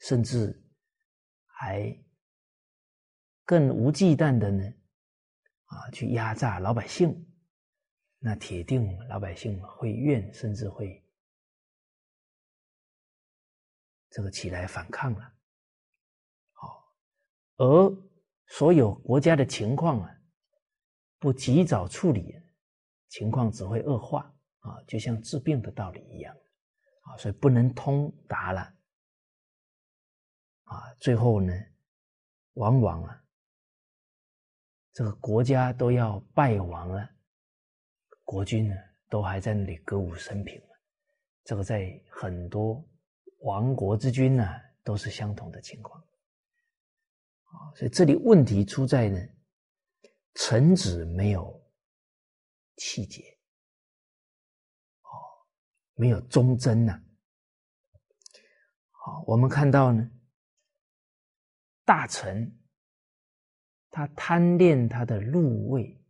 [0.00, 0.60] 甚至
[1.46, 1.96] 还
[3.44, 4.64] 更无忌惮的呢。
[5.70, 7.14] 啊，去压榨老百姓，
[8.18, 11.00] 那铁定老百姓会怨，甚至会
[14.10, 15.32] 这个起来反抗了。
[16.52, 16.92] 好，
[17.58, 17.96] 而
[18.48, 20.20] 所有国家的情况啊，
[21.20, 22.34] 不及早处理，
[23.08, 24.22] 情况只会恶化
[24.58, 26.36] 啊，就像治病的道理一样
[27.02, 28.60] 啊，所以不能通达了
[30.64, 31.52] 啊，最后呢，
[32.54, 33.19] 往往啊。
[34.92, 37.08] 这个国家都要败亡了，
[38.24, 38.74] 国君呢
[39.08, 40.60] 都还在那里歌舞升平
[41.44, 42.84] 这个在很多
[43.40, 44.44] 亡国之君呢
[44.82, 46.02] 都是相同的情况
[47.44, 47.72] 啊。
[47.76, 49.18] 所以这里问题出在呢，
[50.34, 51.62] 臣子没有
[52.76, 53.22] 气节，
[55.02, 55.10] 哦，
[55.94, 57.00] 没有忠贞呐。
[58.90, 60.10] 好，我们看到呢，
[61.84, 62.56] 大臣。
[63.90, 66.00] 他贪恋他的禄位，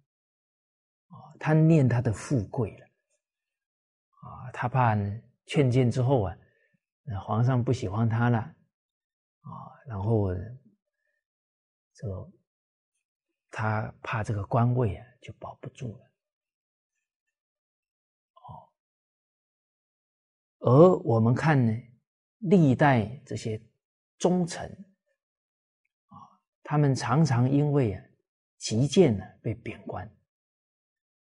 [1.08, 4.94] 啊，贪恋他的富贵了，啊，他怕
[5.46, 6.36] 劝谏之后啊，
[7.22, 9.50] 皇上不喜欢他了，啊，
[9.86, 10.28] 然后
[11.94, 12.32] 这个
[13.50, 16.10] 他怕这个官位啊就保不住了，
[18.34, 18.68] 哦，
[20.58, 21.72] 而我们看呢，
[22.40, 23.58] 历代这些
[24.18, 24.86] 忠臣。
[26.70, 28.04] 他们常常因为啊
[28.56, 30.06] 急谏呢被贬官，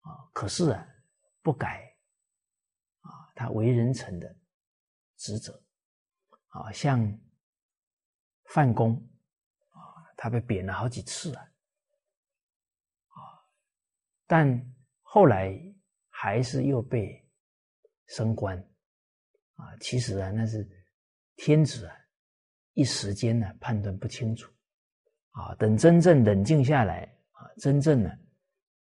[0.01, 0.85] 啊，可是啊
[1.41, 1.97] 不改
[2.99, 4.37] 啊他为人臣的
[5.17, 5.63] 职责，
[6.49, 7.01] 啊，像
[8.47, 8.97] 范公
[9.71, 9.79] 啊，
[10.17, 11.43] 他被贬了好几次啊，
[13.07, 13.47] 啊，
[14.27, 15.57] 但后来
[16.09, 17.25] 还是又被
[18.09, 18.59] 升官，
[19.55, 20.69] 啊，其实啊那是
[21.37, 21.97] 天子啊
[22.73, 24.53] 一时间呢判断不清楚。
[25.37, 28.11] 啊，等真正冷静下来啊，真正呢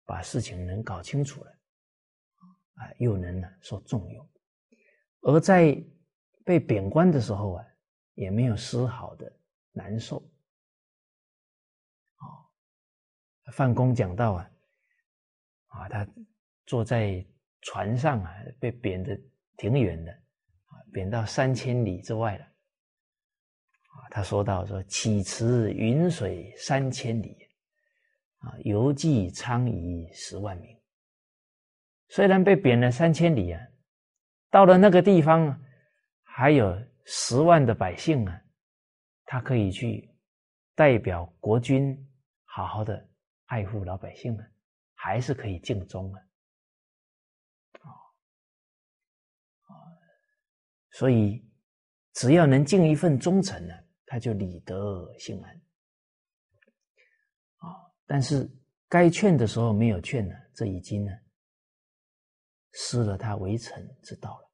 [0.06, 1.52] 把事情能搞清楚了，
[2.76, 4.30] 啊，又能呢受重用，
[5.22, 5.78] 而在
[6.46, 7.66] 被贬官的时候啊，
[8.14, 9.30] 也没有丝毫的
[9.74, 10.20] 难受。
[12.16, 12.26] 啊，
[13.52, 14.52] 范公讲到啊，
[15.68, 16.08] 啊，他
[16.66, 17.26] 坐在
[17.64, 19.20] 船上啊，被贬的
[19.58, 22.48] 挺远的，啊，贬到三千里之外了。
[23.96, 27.38] 啊他说到说：“岂持云水三千里，
[28.40, 30.78] 啊，犹计昌邑十万名。
[32.10, 33.62] 虽然被贬了三千里啊，
[34.50, 35.60] 到了那个地方，
[36.24, 38.42] 还有十万的百姓啊，
[39.24, 40.14] 他可以去
[40.76, 41.98] 代表国君，
[42.44, 43.10] 好好的
[43.46, 44.46] 爱护老百姓啊，
[44.94, 46.20] 还是可以尽忠啊。
[49.64, 49.72] 啊，
[50.92, 51.44] 所以
[52.14, 53.74] 只要能尽一份忠诚呢。”
[54.16, 55.62] 他就理得心安
[57.58, 57.68] 啊！
[58.06, 58.50] 但是
[58.88, 61.12] 该劝的时候没有劝呢，这已经呢
[62.72, 64.50] 失了他为臣之道了。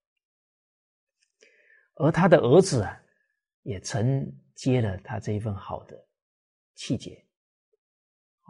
[1.93, 2.99] 而他的儿子啊，
[3.61, 6.07] 也承接了他这一份好的
[6.73, 7.23] 气节
[8.41, 8.49] 啊。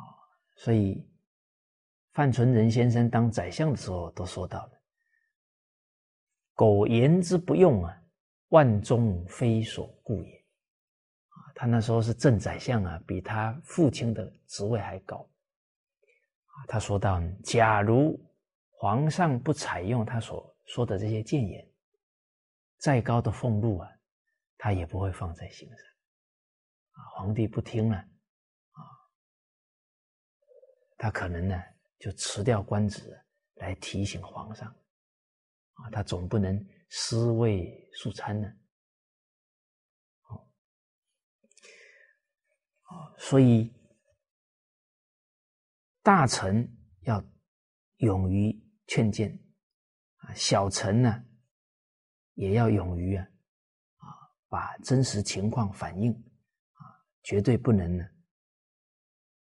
[0.56, 1.06] 所以
[2.14, 4.82] 范存仁先生当宰相的时候都说到了：
[6.54, 8.02] 苟言之不用啊，
[8.48, 10.41] 万中非所故也。
[11.62, 15.30] 他那时候是正宰相啊，比他父亲的职位还高。
[16.68, 18.20] 他说到：假如
[18.72, 21.72] 皇上不采用他所说的这些谏言，
[22.80, 23.88] 再高的俸禄啊，
[24.58, 25.78] 他也不会放在心上。
[25.78, 28.82] 啊，皇帝不听了，啊，
[30.98, 31.62] 他可能呢
[32.00, 33.16] 就辞掉官职
[33.58, 34.68] 来提醒皇上。
[35.74, 36.60] 啊，他总不能
[36.90, 38.52] 尸位素餐呢。
[42.92, 43.74] 哦，所以
[46.04, 46.68] 大臣
[47.04, 47.24] 要
[47.98, 48.54] 勇于
[48.88, 49.32] 劝谏
[50.18, 51.24] 啊，小臣呢
[52.34, 53.26] 也要勇于啊
[53.98, 54.08] 啊，
[54.50, 56.12] 把真实情况反映
[56.74, 56.84] 啊，
[57.24, 58.04] 绝对不能呢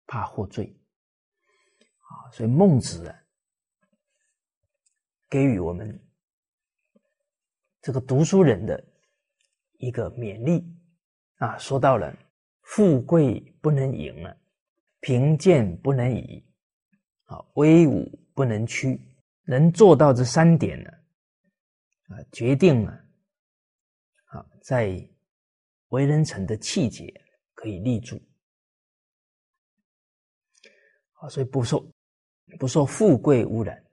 [0.05, 0.79] 怕获罪
[1.99, 2.31] 啊。
[2.31, 3.13] 所以孟子
[5.29, 6.09] 给予我们
[7.81, 8.81] 这个读书人的
[9.77, 10.63] 一个勉励
[11.35, 12.15] 啊，说到了。
[12.71, 14.37] 富贵不能淫了，
[15.01, 16.41] 贫贱不能移，
[17.25, 18.97] 啊，威武不能屈，
[19.43, 20.89] 能做到这三点呢，
[22.07, 22.91] 啊，决定了，
[24.27, 25.05] 啊，在
[25.89, 27.13] 为人臣的气节
[27.53, 28.15] 可以立住，
[31.15, 31.85] 啊，所以不受
[32.57, 33.85] 不受富贵污染，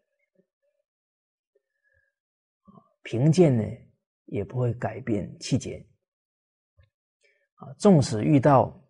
[3.02, 3.64] 贫贱呢
[4.26, 5.84] 也不会改变气节。
[7.58, 8.80] 啊，纵使遇到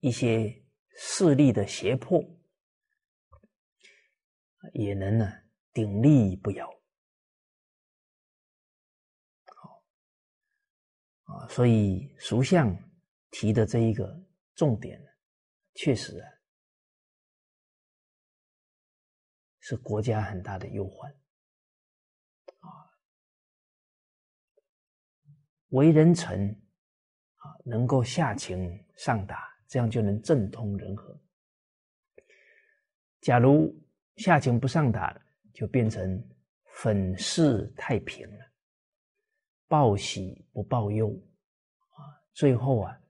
[0.00, 0.62] 一些
[0.96, 2.22] 势力的胁迫，
[4.74, 5.26] 也能呢
[5.72, 6.70] 鼎力不摇。
[9.46, 9.82] 好，
[11.22, 12.76] 啊，所以俗相
[13.30, 14.22] 提的这一个
[14.54, 15.02] 重点，
[15.72, 16.28] 确实啊，
[19.60, 21.10] 是国家很大的忧患。
[22.58, 22.68] 啊，
[25.68, 26.60] 为人臣。
[27.64, 31.18] 能够下情上达，这样就能政通人和。
[33.20, 33.74] 假如
[34.16, 35.18] 下情不上达，
[35.52, 36.22] 就变成
[36.66, 38.44] 粉饰太平了，
[39.66, 41.08] 报喜不报忧
[41.90, 42.20] 啊！
[42.34, 43.00] 最后啊，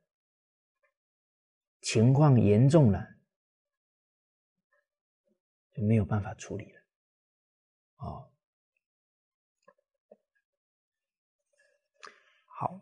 [1.80, 3.04] 情况严重了，
[5.72, 6.80] 就没有办法处理了。
[7.96, 8.30] 哦，
[12.46, 12.80] 好。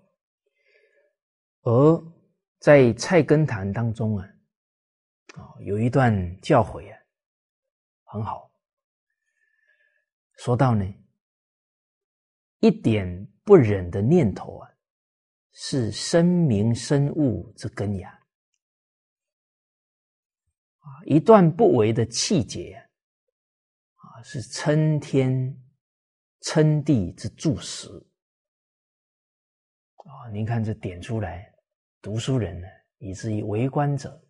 [1.62, 2.12] 而
[2.58, 4.26] 在《菜根谭》当中啊，
[5.34, 6.98] 啊，有一段教诲啊，
[8.04, 8.50] 很好。
[10.38, 10.84] 说到呢，
[12.58, 14.68] 一点不忍的念头啊，
[15.52, 18.10] 是生民生物之根芽；
[21.06, 22.74] 一段不为的气节
[23.94, 25.56] 啊，是称天
[26.40, 27.88] 称地之柱石。
[29.96, 31.51] 啊，您看这点出来。
[32.02, 32.66] 读书人呢，
[32.98, 34.22] 以至于为官者，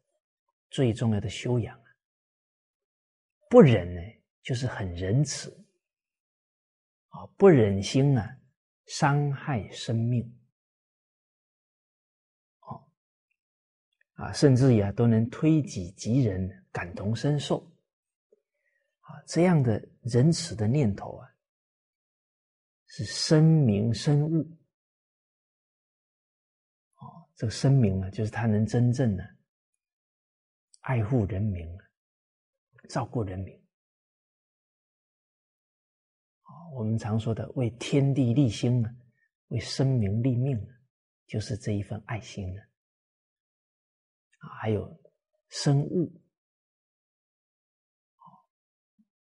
[0.71, 1.85] 最重要的修养啊，
[3.51, 4.01] 不忍呢，
[4.43, 5.59] 就是很仁慈。
[7.09, 8.39] 啊，不忍心啊，
[8.87, 10.25] 伤害生命，
[12.61, 12.89] 哦，
[14.15, 17.71] 啊，甚至于啊，都能推己及人，感同身受，
[19.01, 21.29] 啊，这样的仁慈的念头啊，
[22.87, 24.47] 是生明生物。
[27.43, 29.37] 这个声明呢，就是他能真正的
[30.83, 31.67] 爱护人民
[32.89, 33.61] 照顾人民
[36.77, 38.89] 我们常说的为天地立心呢，
[39.49, 40.73] 为生民立命呢，
[41.27, 42.63] 就是这一份爱心呢。
[44.39, 44.97] 啊，还有
[45.49, 46.23] 生物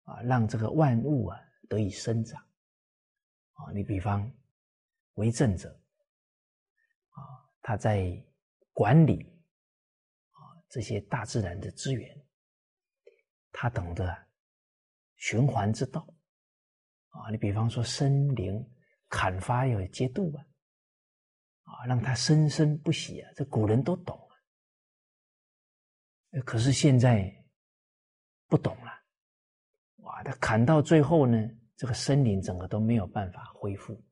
[0.04, 1.40] 啊，让这个万物啊
[1.70, 2.38] 得以生长
[3.54, 3.72] 啊。
[3.74, 4.30] 你比方
[5.14, 5.74] 为政者。
[7.70, 8.12] 他在
[8.74, 9.22] 管理
[10.32, 12.20] 啊这些大自然的资源，
[13.52, 14.12] 他懂得
[15.18, 16.02] 循环之道
[17.10, 17.30] 啊。
[17.30, 18.60] 你比方说森林
[19.08, 20.42] 砍伐有节度啊，
[21.62, 24.34] 啊让它生生不息啊，这古人都懂啊。
[26.44, 27.32] 可是现在
[28.48, 28.92] 不懂了，
[29.98, 30.24] 哇！
[30.24, 31.38] 他砍到最后呢，
[31.76, 34.04] 这个森林整个都没有办法恢复，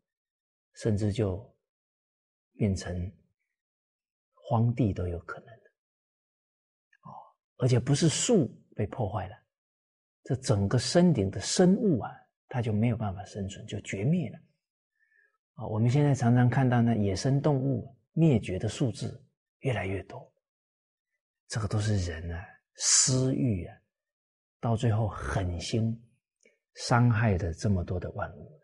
[0.76, 1.58] 甚至就
[2.54, 3.12] 变成。
[4.50, 5.70] 荒地都有可能的，
[7.02, 7.12] 哦，
[7.58, 9.36] 而且不是树被破坏了，
[10.24, 12.10] 这整个森林的生物啊，
[12.48, 14.40] 它就没有办法生存，就绝灭了。
[15.56, 19.22] 啊，我们现在常常看到那野生动物灭绝的数字
[19.60, 20.32] 越来越多，
[21.50, 22.46] 这个都是人啊
[22.76, 23.76] 私欲啊，
[24.62, 25.94] 到最后狠心
[26.76, 28.62] 伤害的这么多的万物，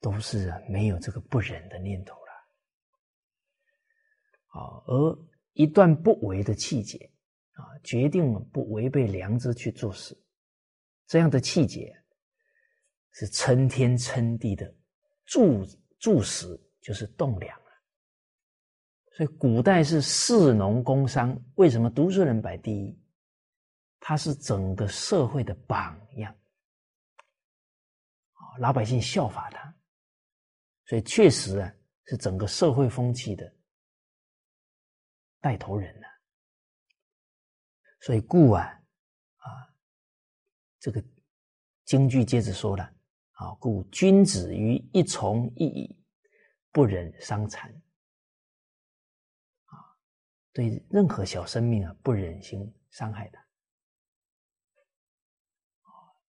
[0.00, 2.17] 都是啊没有这个不忍的念头。
[4.58, 5.18] 啊，而
[5.52, 6.98] 一段不为的气节，
[7.52, 10.16] 啊，决定了不违背良知去做事，
[11.06, 11.94] 这样的气节
[13.12, 14.74] 是称天称地的
[15.26, 15.64] 柱
[15.98, 16.46] 柱石，
[16.80, 17.70] 就是栋梁啊。
[19.16, 22.98] 所以古代是士农工商，为什么读书人摆第一？
[24.00, 26.34] 他是整个社会的榜样，
[28.60, 29.74] 老百姓效法他，
[30.86, 33.52] 所以确实啊，是整个社会风气的。
[35.40, 36.06] 带头人呢？
[38.00, 38.64] 所以故啊
[39.36, 39.74] 啊，
[40.78, 41.04] 这个
[41.84, 42.84] 京剧接着说了
[43.32, 46.04] 啊，故君子于一从一矣，
[46.70, 47.70] 不忍伤残
[49.64, 49.74] 啊，
[50.52, 53.44] 对任何小生命啊，不忍心伤害他。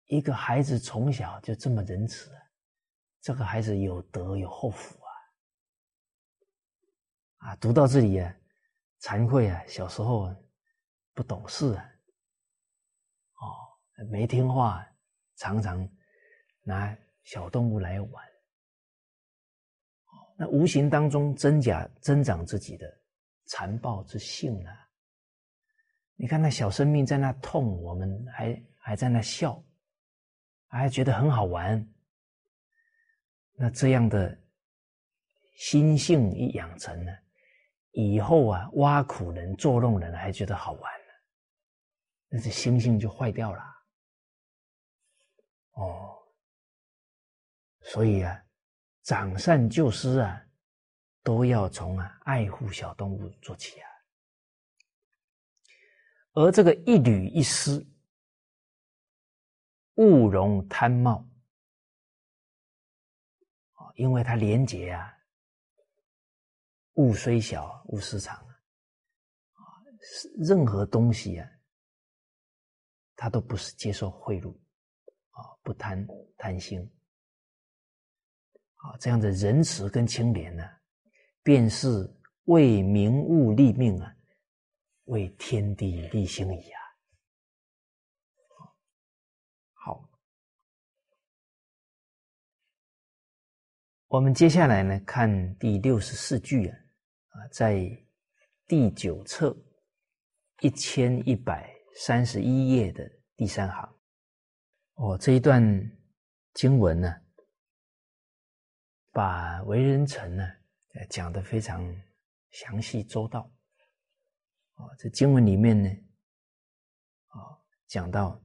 [0.05, 2.31] 一个孩子从小就这么仁慈，
[3.21, 4.99] 这个孩子有德有后福
[7.37, 7.49] 啊！
[7.49, 8.35] 啊，读到这里啊。
[9.01, 10.33] 惭愧啊，小时候
[11.13, 11.85] 不懂事啊，
[13.39, 14.87] 哦，没听话，
[15.37, 15.89] 常常
[16.61, 18.25] 拿小动物来玩，
[20.37, 22.85] 那无形当中增加增长自己的
[23.45, 24.87] 残暴之性啊。
[26.15, 29.63] 你看那小生命在那痛，我们还还在那笑，
[30.67, 31.91] 还觉得很好玩，
[33.53, 34.39] 那这样的
[35.55, 37.11] 心性一养成呢？
[37.91, 41.13] 以后啊，挖苦人、作弄人还觉得好玩呢，
[42.29, 43.61] 那这心性就坏掉了。
[45.73, 46.17] 哦，
[47.81, 48.43] 所以啊，
[49.03, 50.41] 长善救失啊，
[51.23, 53.89] 都要从啊爱护小动物做起啊。
[56.33, 57.85] 而这个一缕一丝，
[59.95, 61.27] 勿容贪冒
[63.73, 65.17] 啊，因为它廉洁啊。
[66.95, 69.61] 物虽小，勿私藏啊！
[70.37, 71.49] 任何东西啊，
[73.15, 74.51] 他都不是接受贿赂
[75.31, 76.05] 啊，不贪
[76.37, 76.81] 贪心
[78.75, 80.63] 啊，这样的仁慈跟清廉呢，
[81.43, 81.87] 便是
[82.45, 84.15] 为民物立命啊，
[85.05, 86.80] 为天地立心矣啊！
[94.11, 97.47] 我们接下来呢，看第六十四句啊。
[97.49, 97.79] 在
[98.67, 99.55] 第九册
[100.59, 103.95] 一千一百三十一页的第三行，
[104.95, 105.63] 哦，这一段
[106.55, 107.09] 经文呢，
[109.13, 110.43] 把为人臣呢
[111.09, 111.81] 讲的非常
[112.49, 113.49] 详细周到。
[114.73, 115.89] 哦，这经文里面呢，
[117.27, 117.39] 啊，
[117.87, 118.43] 讲到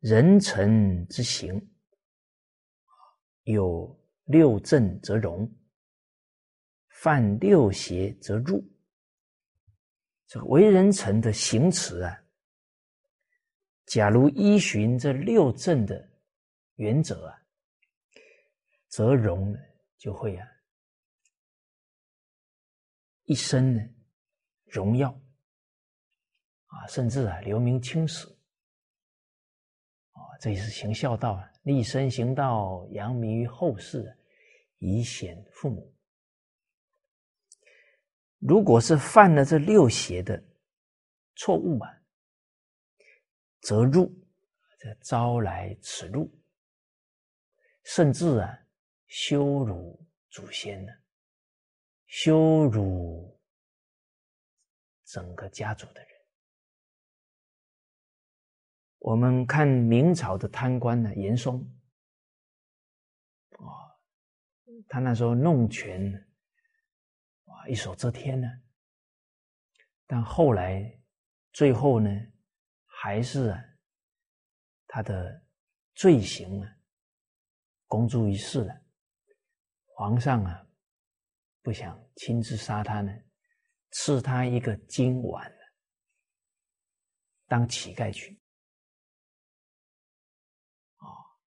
[0.00, 1.66] 人臣之行，
[3.44, 5.50] 有六正则容。
[6.88, 8.64] 犯六邪则入。
[10.26, 12.24] 这个为人臣的行持啊，
[13.84, 16.08] 假如依循这六正的
[16.76, 17.42] 原则啊，
[18.88, 19.54] 则荣
[19.98, 20.48] 就会啊，
[23.24, 23.82] 一生呢
[24.64, 25.10] 荣耀
[26.66, 28.26] 啊，甚至啊留名青史
[30.12, 34.16] 啊，这也是行孝道啊，立身行道，扬名于后世，
[34.78, 35.92] 以显父母。
[38.38, 40.42] 如果是犯了这六邪的
[41.36, 41.90] 错误啊，
[43.60, 44.14] 则入
[44.78, 46.30] 这招来耻辱，
[47.82, 48.58] 甚至啊
[49.06, 49.98] 羞辱
[50.28, 50.92] 祖先呢，
[52.06, 53.40] 羞辱
[55.06, 56.13] 整个家族的人。
[59.04, 61.60] 我们看明朝的贪官呢，严嵩
[63.50, 63.68] 啊，
[64.88, 66.26] 他那时候弄权。
[67.68, 68.46] 一手遮天呢，
[70.06, 71.00] 但后来
[71.52, 72.10] 最后呢，
[72.84, 73.64] 还是啊，
[74.86, 75.46] 他的
[75.94, 76.76] 罪行啊，
[77.86, 78.82] 公诸于世了。
[79.86, 80.66] 皇上啊，
[81.62, 83.12] 不想亲自杀他呢，
[83.90, 85.50] 赐他一个金碗
[87.46, 88.38] 当乞丐去。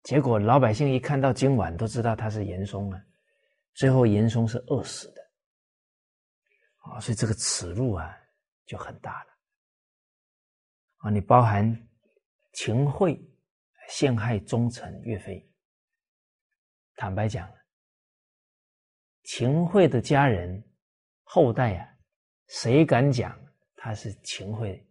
[0.03, 3.05] 结果老百姓一看到金碗，都知道他是严嵩啊。
[3.75, 5.23] 最后严嵩是饿死的。
[6.79, 8.13] 啊，所以这个耻辱啊
[8.67, 9.31] 就很大了
[10.97, 11.11] 啊！
[11.11, 11.89] 你包含
[12.55, 13.17] 秦桧
[13.89, 15.49] 陷害忠臣岳飞，
[16.97, 17.49] 坦白讲，
[19.23, 20.61] 秦桧的家人
[21.23, 21.89] 后代啊，
[22.49, 23.41] 谁敢讲
[23.77, 24.85] 他是秦桧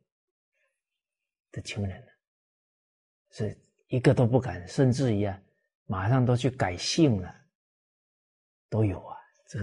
[1.51, 2.11] 的情人呢？
[3.31, 3.61] 是
[3.91, 5.37] 一个都不敢，甚至于啊，
[5.85, 7.35] 马上都去改姓了
[8.69, 9.17] 都有啊。
[9.49, 9.59] 这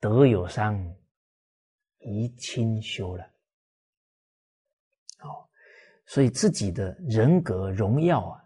[0.00, 0.76] 德有伤，
[2.00, 3.24] 贻亲羞了。
[5.20, 5.48] 哦，
[6.04, 8.44] 所以自己的人格荣耀啊，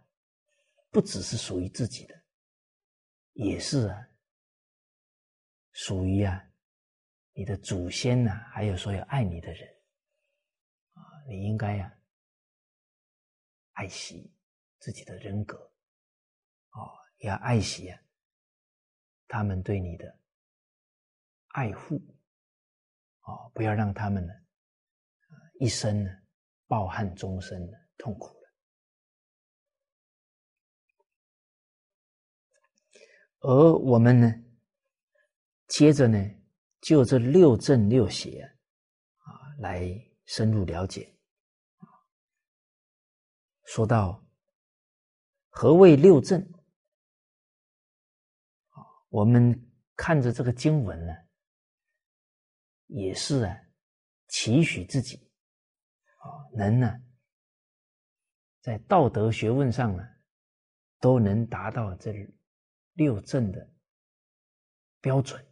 [0.91, 2.23] 不只是属于自己的，
[3.33, 4.07] 也是啊，
[5.73, 6.47] 属于啊
[7.33, 9.67] 你的祖先呐，还有所有爱你的人
[10.93, 11.91] 啊，你应该呀
[13.73, 14.31] 爱惜
[14.79, 15.57] 自己的人格，
[16.71, 18.01] 哦，也要爱惜啊
[19.29, 20.19] 他们对你的
[21.49, 21.97] 爱护，
[23.23, 24.33] 哦，不要让他们呢
[25.61, 26.11] 一生呢。
[26.69, 28.51] 抱憾终身的痛苦了，
[33.39, 34.35] 而我们呢，
[35.69, 36.19] 接着呢，
[36.81, 38.41] 就这六正六邪
[39.19, 39.89] 啊，来
[40.25, 41.17] 深入了解。
[43.67, 44.26] 说到
[45.59, 46.47] 何谓六正，
[49.09, 51.15] 我们看着这个经文呢，
[52.89, 53.59] 也是啊，
[54.29, 55.17] 期许自己
[56.19, 56.29] 啊。
[56.53, 56.95] 能呢，
[58.61, 60.07] 在道德学问上呢，
[61.01, 62.13] 都能达到这
[62.93, 63.67] 六正的
[65.01, 65.43] 标准。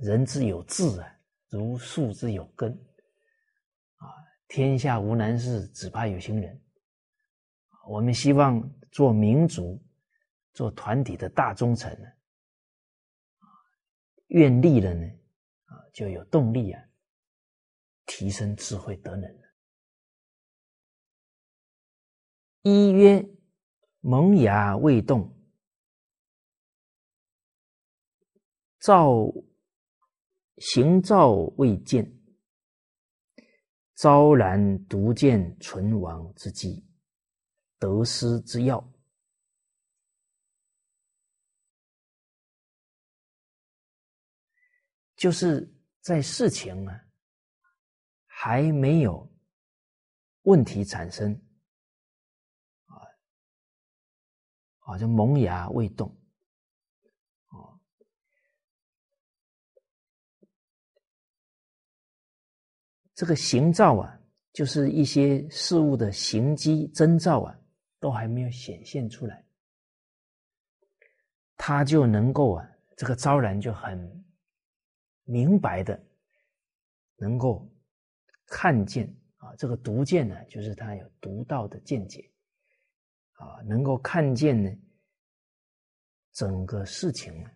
[0.00, 1.16] 人之有志啊，
[1.48, 2.72] 如树之有根。
[2.72, 4.10] 啊，
[4.48, 6.61] 天下无难事，只怕有心人。
[7.86, 9.82] 我们希望做民族、
[10.52, 12.08] 做团体的大忠臣呢，
[14.28, 15.06] 愿力了呢，
[15.64, 16.82] 啊，就有动力啊。
[18.04, 19.30] 提升智慧德能
[22.62, 23.24] 一曰
[24.00, 25.32] 萌芽未动，
[28.80, 29.32] 造
[30.58, 32.12] 行兆未见，
[33.94, 36.84] 昭然独见存亡之机，
[37.82, 38.80] 得失之要，
[45.16, 45.68] 就是
[46.00, 47.00] 在事情啊。
[48.44, 49.30] 还没有
[50.42, 51.32] 问题产生，
[52.86, 52.98] 啊，
[54.80, 56.08] 啊，就萌芽未动，
[57.46, 57.78] 啊，
[63.14, 64.20] 这个形兆啊，
[64.52, 67.56] 就是一些事物的形迹征兆啊，
[68.02, 69.46] 都还没有显现出来，
[71.56, 74.24] 他就能够啊，这个昭然就很
[75.22, 76.04] 明白的，
[77.16, 77.64] 能够。
[78.54, 79.08] 看见
[79.38, 82.30] 啊，这个独见呢，就是他有独到的见解，
[83.32, 84.70] 啊，能够看见呢，
[86.32, 87.48] 整个事情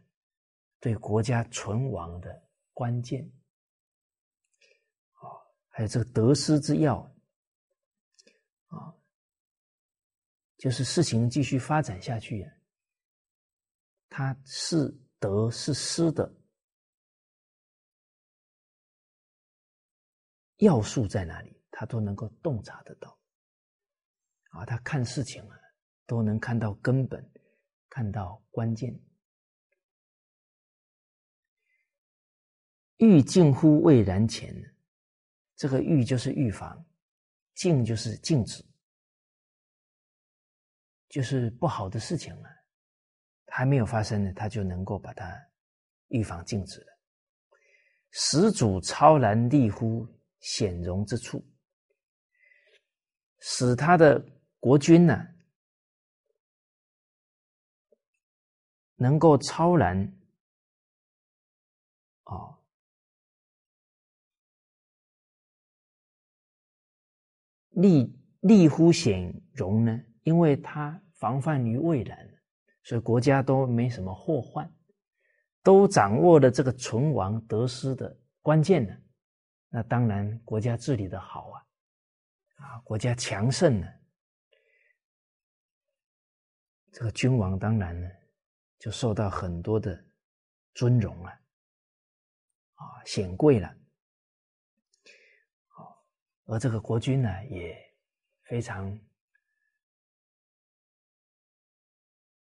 [0.81, 2.43] 对国家存亡的
[2.73, 3.31] 关键，
[5.12, 5.28] 啊，
[5.68, 7.01] 还有这个得失之要，
[8.68, 8.97] 啊，
[10.57, 12.51] 就是事情继续发展下去，
[14.09, 16.35] 它是得是失的。
[20.59, 23.19] 要素在哪里，他都能够洞察得到。
[24.53, 25.57] 啊，他看事情啊，
[26.07, 27.31] 都能看到根本，
[27.91, 28.99] 看到关键。
[32.97, 34.55] 欲近乎未然前，
[35.57, 36.83] 这个欲就是预防，
[37.55, 38.65] 静就是静止，
[41.16, 42.51] 就是不好的事情啊，
[43.47, 45.24] 还没有发生呢，他就能够把它
[46.09, 46.86] 预防禁止了。
[48.10, 50.06] 始祖超然立乎。
[50.38, 51.44] 显荣之处，
[53.40, 54.24] 使他的
[54.60, 55.26] 国君呢，
[58.94, 59.98] 能够超然，
[62.24, 62.60] 啊，
[67.70, 69.98] 立立乎显荣呢？
[70.22, 72.28] 因为他防范于未然，
[72.82, 74.70] 所以国家都没什么祸患，
[75.62, 78.97] 都掌握了这个存亡得失的关键呢。
[79.68, 81.66] 那当然，国家治理的好啊，
[82.56, 83.86] 啊，国家强盛呢，
[86.93, 88.09] 这个君王当然呢，
[88.78, 90.02] 就受到很多的
[90.74, 91.30] 尊荣了，
[92.74, 93.74] 啊，显贵了，
[96.44, 97.76] 而这个国君呢，也
[98.44, 98.97] 非常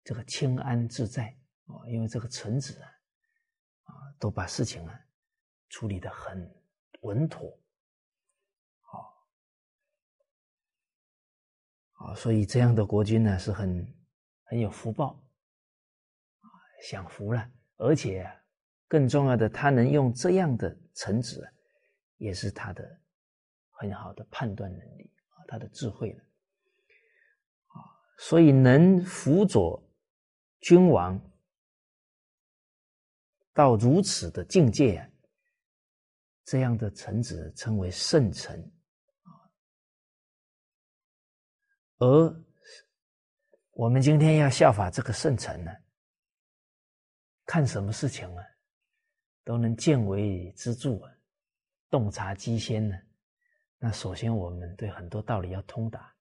[0.05, 2.89] 这个清安自在啊，因为这个臣子啊，
[3.85, 5.01] 啊，都把事情啊
[5.71, 6.49] 处理的很。
[7.05, 7.55] 稳妥，
[8.81, 9.15] 好，
[11.93, 13.87] 好，所以这样的国君呢是很
[14.45, 15.23] 很有福报，
[16.41, 16.49] 啊，
[16.81, 18.27] 享福了，而且
[18.89, 21.47] 更重要的，他能用这样的臣子，
[22.17, 22.83] 也是他的
[23.69, 26.23] 很好的判断能力啊，他的智慧了，
[27.67, 27.85] 啊，
[28.17, 29.84] 所以能辅佐
[30.65, 31.21] 君王
[33.53, 35.07] 到如此的境界，
[36.43, 38.59] 这样的臣子称为圣臣
[39.25, 39.29] 啊。
[41.99, 42.45] 而
[43.73, 45.71] 我们今天要效法这个圣臣呢，
[47.45, 48.43] 看什么事情啊，
[49.45, 51.13] 都能见微知著啊，
[51.91, 52.97] 洞察机先呢。
[53.77, 56.17] 那首先我们对很多道理要通达，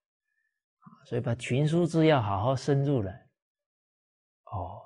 [1.05, 3.22] 所以把群书之要好好深入了
[4.53, 4.81] 哦。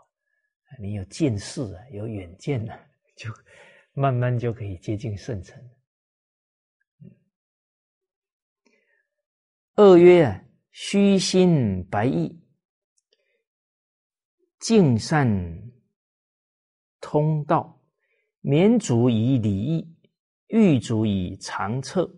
[0.79, 2.77] 你有见识啊，有远见了，
[3.15, 3.31] 就
[3.93, 5.57] 慢慢就可以接近圣城。
[9.75, 12.43] 二曰，虚心白意，
[14.59, 15.27] 敬善
[16.99, 17.79] 通道，
[18.41, 19.95] 绵足以礼义，
[20.47, 22.11] 欲足以长策，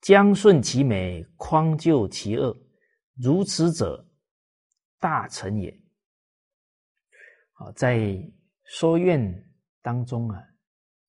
[0.00, 2.56] 将顺其美，匡救其恶，
[3.14, 4.10] 如此者，
[4.98, 5.83] 大成也。
[7.72, 8.18] 在
[8.64, 10.42] 说愿当中啊，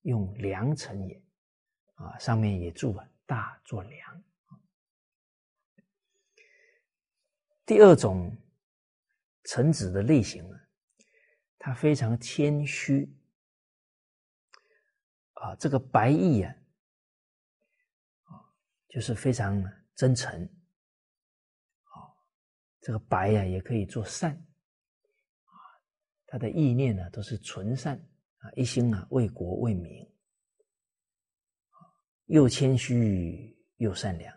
[0.02, 1.23] 用良臣也
[1.95, 4.23] 啊，上面也注啊，大作良。
[7.65, 8.36] 第二种
[9.45, 10.60] 臣子的类型呢，
[11.57, 13.11] 他非常谦虚
[15.34, 16.56] 啊，这个白义啊，
[18.26, 18.45] 啊，
[18.88, 19.64] 就是非常
[19.95, 20.44] 真诚
[21.86, 22.14] 啊，
[22.82, 24.44] 这个白呀，也可以做善。
[26.27, 27.97] 他的意念呢，都是纯善
[28.39, 30.06] 啊，一心啊为国为民，
[32.26, 34.35] 又谦虚又善良，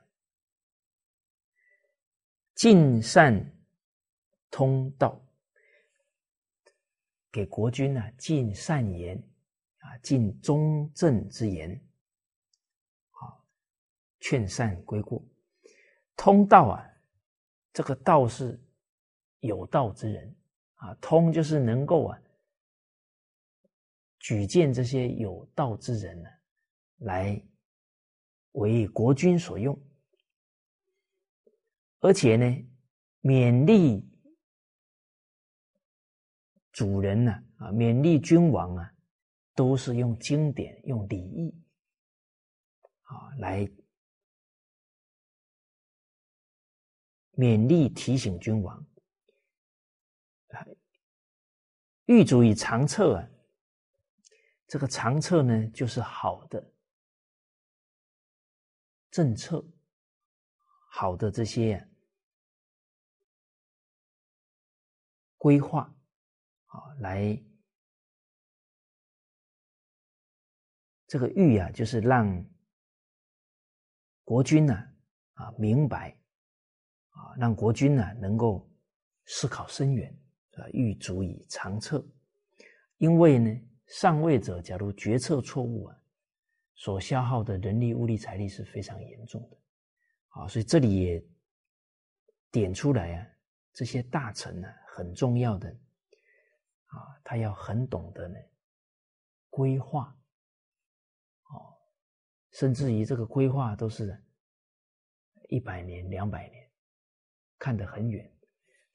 [2.55, 3.59] 尽善
[4.51, 5.21] 通道，
[7.33, 9.17] 给国君呢尽善言
[9.79, 11.71] 啊，尽忠正之言，
[13.11, 13.33] 啊，
[14.21, 15.25] 劝善归过，
[16.17, 16.87] 通道啊，
[17.73, 18.61] 这个道是
[19.41, 20.35] 有道之人。
[20.79, 22.19] 啊，通就是能够啊，
[24.19, 26.31] 举荐这些有道之人呢，
[26.99, 27.41] 来
[28.53, 29.77] 为国君所用，
[32.01, 32.45] 而且呢，
[33.23, 34.09] 勉励
[36.71, 38.95] 主人呢，啊，勉励君王啊，
[39.55, 41.53] 都是用经典、用礼义
[43.03, 43.69] 啊来
[47.33, 48.88] 勉励提醒君王。
[52.07, 53.29] 欲足以长策啊，
[54.67, 56.73] 这个长策呢，就是好的
[59.11, 59.63] 政策，
[60.91, 61.87] 好的这些
[65.37, 65.83] 规划
[66.67, 67.39] 啊，来
[71.07, 72.43] 这个玉啊，就是让
[74.25, 74.75] 国君呢
[75.35, 76.19] 啊明白
[77.11, 78.67] 啊，让国君呢能够
[79.27, 80.19] 思考深远。
[80.61, 82.05] 啊，欲足以长策，
[82.97, 83.51] 因为呢，
[83.87, 85.97] 上位者假如决策错误啊，
[86.75, 89.57] 所消耗的人力、物力、财力是非常严重的。
[90.29, 91.25] 啊，所以这里也
[92.51, 93.27] 点出来啊，
[93.73, 95.69] 这些大臣呢，很重要的
[96.87, 98.35] 啊，他要很懂得呢
[99.51, 100.15] 规划，
[101.51, 101.75] 哦，
[102.53, 104.23] 甚至于这个规划都是
[105.49, 106.71] 一百年、两百年，
[107.59, 108.31] 看得很远。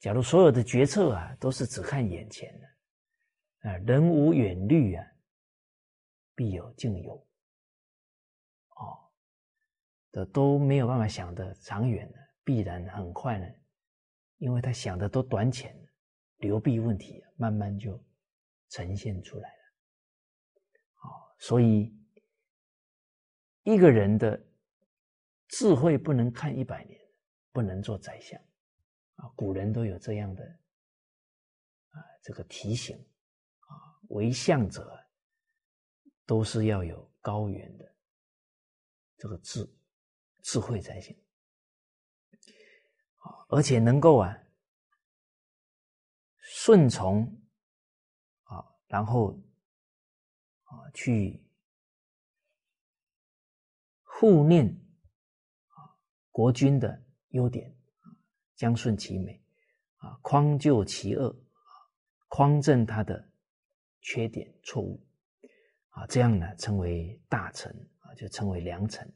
[0.03, 5.07] 假如所有的决策啊都是只看眼前的，啊，人无远虑啊，
[6.35, 7.25] 必有近忧，
[8.75, 8.99] 哦，
[10.11, 13.47] 的都没有办法想的长远的，必然很快呢，
[14.39, 15.89] 因为他想的都短浅了，
[16.39, 17.97] 流弊问题慢慢就
[18.71, 19.63] 呈现出来了，
[21.03, 21.07] 哦，
[21.39, 21.97] 所以
[23.63, 24.37] 一个人的
[25.47, 26.99] 智慧不能看一百年，
[27.53, 28.37] 不能做宰相。
[29.29, 30.43] 古人都有这样的
[31.91, 32.97] 啊，这个提醒
[33.59, 33.71] 啊，
[34.09, 35.05] 为相者
[36.25, 37.95] 都是要有高远的
[39.17, 39.67] 这个智
[40.41, 41.15] 智慧才行
[43.17, 44.37] 啊，而且能够啊
[46.39, 47.23] 顺从
[48.43, 49.31] 啊，然后
[50.63, 51.43] 啊去
[54.03, 54.67] 护念
[55.67, 55.97] 啊
[56.29, 57.75] 国君的优点。
[58.63, 59.43] 将顺其美，
[59.97, 61.67] 啊，匡救其恶，啊，
[62.29, 63.29] 匡正他的
[63.99, 65.05] 缺点错误，
[65.89, 67.69] 啊，这样呢称为大臣，
[67.99, 69.13] 啊，就称为良臣。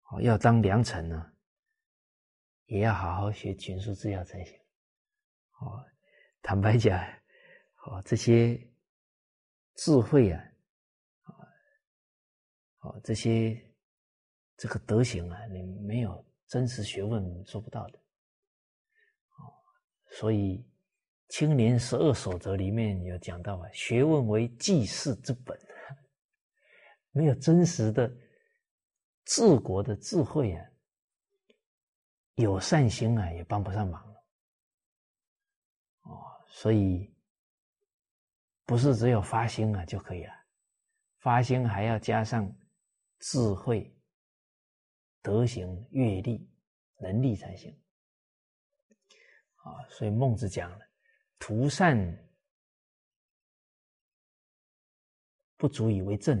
[0.00, 1.30] 好，要当良臣呢，
[2.64, 4.58] 也要好好学群书治要才行。
[5.60, 5.84] 哦，
[6.40, 6.98] 坦白讲，
[7.84, 8.58] 哦，这些
[9.74, 10.42] 智慧啊。
[12.84, 13.60] 哦，这些
[14.56, 17.98] 这个德行啊，你没有真实学问做不到的。
[17.98, 19.50] 哦
[20.12, 20.64] 所以
[21.28, 25.58] 青年十二守则里面有讲到啊，学问为济世之本，
[27.10, 28.08] 没有真实的
[29.24, 30.64] 治国的智慧啊，
[32.34, 34.24] 有善心啊，也帮不上忙了。
[36.02, 37.12] 哦，所以
[38.66, 40.32] 不是只有发心啊就可以了，
[41.20, 42.46] 发心还要加上
[43.24, 43.90] 智慧。
[45.22, 46.46] 德行、阅历、
[46.98, 47.74] 能力才行
[49.54, 49.88] 啊！
[49.88, 50.86] 所以孟子讲了
[51.40, 51.96] ：“图善
[55.56, 56.38] 不足以为政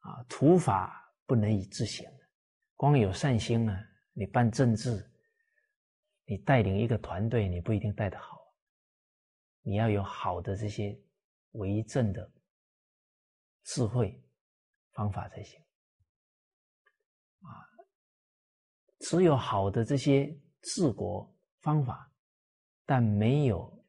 [0.00, 2.04] 啊，图法不能以自行。
[2.74, 5.08] 光有善心啊，你办政治，
[6.24, 8.52] 你带领一个团队，你不一定带得好。
[9.60, 11.00] 你要有好的这些
[11.52, 12.28] 为政的
[13.62, 14.20] 智慧
[14.94, 15.60] 方法才行
[17.42, 17.52] 啊。”
[19.00, 21.30] 只有好的这些治国
[21.60, 22.10] 方法，
[22.86, 23.84] 但没有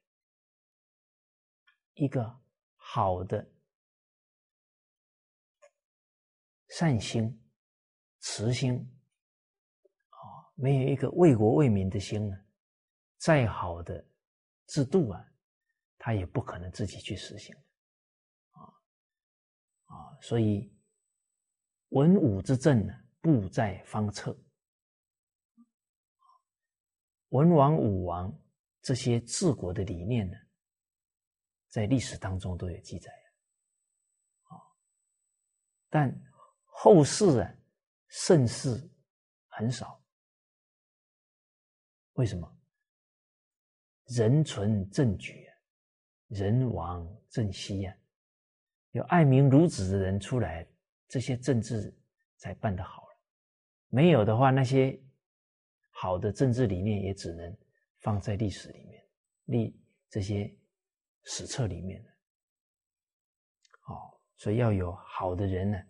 [1.94, 2.38] 一个
[2.76, 3.50] 好的
[6.70, 7.42] 善心、
[8.20, 8.76] 慈心，
[10.10, 10.18] 啊，
[10.56, 12.36] 没有一个为国为民的心呢，
[13.18, 14.06] 再好的
[14.68, 15.26] 制度啊，
[15.98, 17.56] 他也不可能自己去实行，
[18.52, 18.60] 啊
[19.86, 20.75] 啊，所以
[21.96, 24.38] 文武之政呢，布在方策。
[27.30, 28.38] 文王、武王
[28.82, 30.36] 这些治国的理念呢，
[31.70, 33.10] 在历史当中都有记载
[34.44, 34.60] 啊。
[35.90, 36.14] 但
[36.66, 37.56] 后世啊，
[38.10, 38.78] 盛世
[39.48, 40.04] 很少。
[42.16, 42.58] 为什么？
[44.08, 45.48] 人存政举，
[46.28, 47.98] 人亡政息呀。
[48.92, 50.68] 有爱民如子的人出来，
[51.08, 51.96] 这些政治
[52.38, 53.20] 才办得好了。
[53.88, 55.02] 没有的话，那些。
[55.98, 57.58] 好的政治理念也只能
[58.02, 59.02] 放在历史里面、
[59.46, 60.54] 历这些
[61.24, 62.04] 史册里面
[63.88, 65.82] 哦，所以要有好的人呢，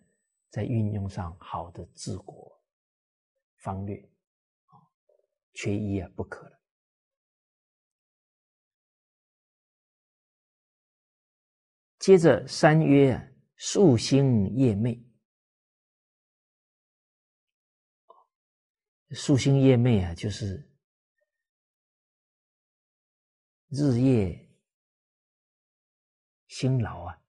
[0.49, 2.55] 在运用上好的治国
[3.57, 3.97] 方略，
[4.67, 4.77] 啊，
[5.53, 6.59] 缺一啊不可了。
[11.97, 13.27] 接着三曰啊，
[13.57, 15.03] 夙兴夜寐。
[19.09, 20.69] 夙兴夜寐啊，就是
[23.69, 24.49] 日夜
[26.47, 27.21] 辛劳啊，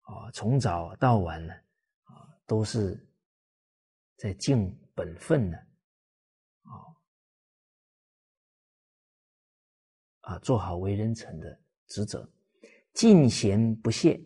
[0.00, 1.54] 啊，从早到晚呢，
[2.04, 3.08] 啊，都是
[4.16, 5.58] 在尽本分呢，
[6.62, 6.72] 啊，
[10.20, 12.28] 啊，做好为人臣的职责，
[12.94, 14.20] 尽贤不懈，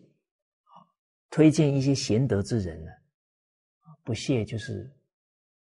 [1.33, 2.91] 推荐一些贤德之人呢，
[4.03, 4.95] 不懈就是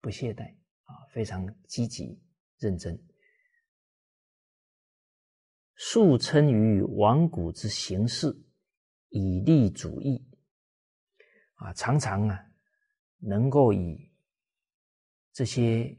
[0.00, 0.50] 不懈怠。
[0.84, 2.18] 啊，非常积极
[2.56, 2.98] 认真，
[5.76, 8.34] 素称于亡古之形式，
[9.10, 10.26] 以立主义。
[11.56, 12.50] 啊，常常啊，
[13.18, 14.10] 能够以
[15.34, 15.94] 这些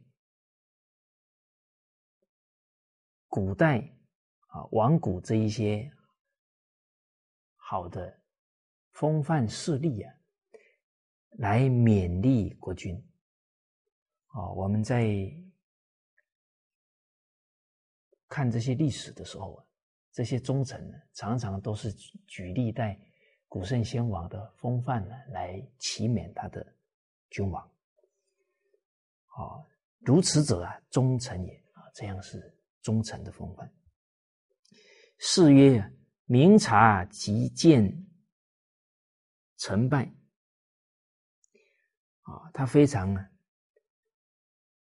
[3.27, 3.77] 古代
[4.47, 5.87] 啊亡古这一些
[7.53, 8.18] 好的
[8.99, 10.13] 风范事例啊，
[11.38, 13.01] 来勉励国君。
[14.26, 15.09] 啊，我们在
[18.27, 19.65] 看这些历史的时候啊，
[20.11, 21.93] 这些忠臣呢，常常都是
[22.27, 22.99] 举历代
[23.47, 26.76] 古圣先王的风范呢，来启勉他的
[27.30, 27.63] 君王。
[29.27, 29.63] 啊，
[29.99, 33.73] 如此者啊，忠臣也啊，这样是忠臣的风范。
[35.19, 35.89] 是曰：
[36.26, 38.05] 明察即见
[39.60, 40.11] 成败。
[42.23, 43.15] 啊，他非常。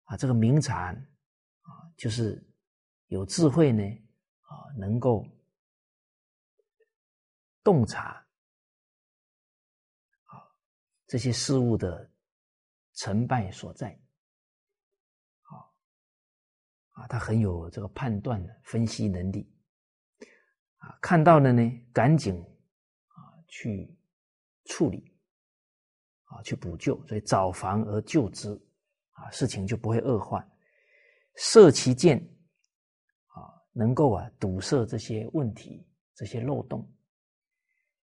[0.05, 0.93] 啊，这个明察
[1.61, 2.45] 啊，就是
[3.07, 3.81] 有智慧呢，
[4.41, 5.25] 啊，能够
[7.63, 8.23] 洞察
[10.25, 10.43] 啊
[11.07, 12.11] 这些事物的
[12.95, 13.97] 成败所在，
[15.43, 15.55] 啊
[16.91, 19.49] 啊，他很有这个判断的分析能力，
[20.79, 21.61] 啊，看到了呢，
[21.93, 22.35] 赶紧
[23.07, 23.17] 啊
[23.47, 23.97] 去
[24.65, 25.11] 处理，
[26.25, 28.59] 啊去补救，所以早防而救之。
[29.15, 30.43] 啊，事情就不会恶化。
[31.35, 32.17] 射其见，
[33.27, 35.85] 啊，能够啊堵塞这些问题、
[36.15, 36.81] 这些漏洞；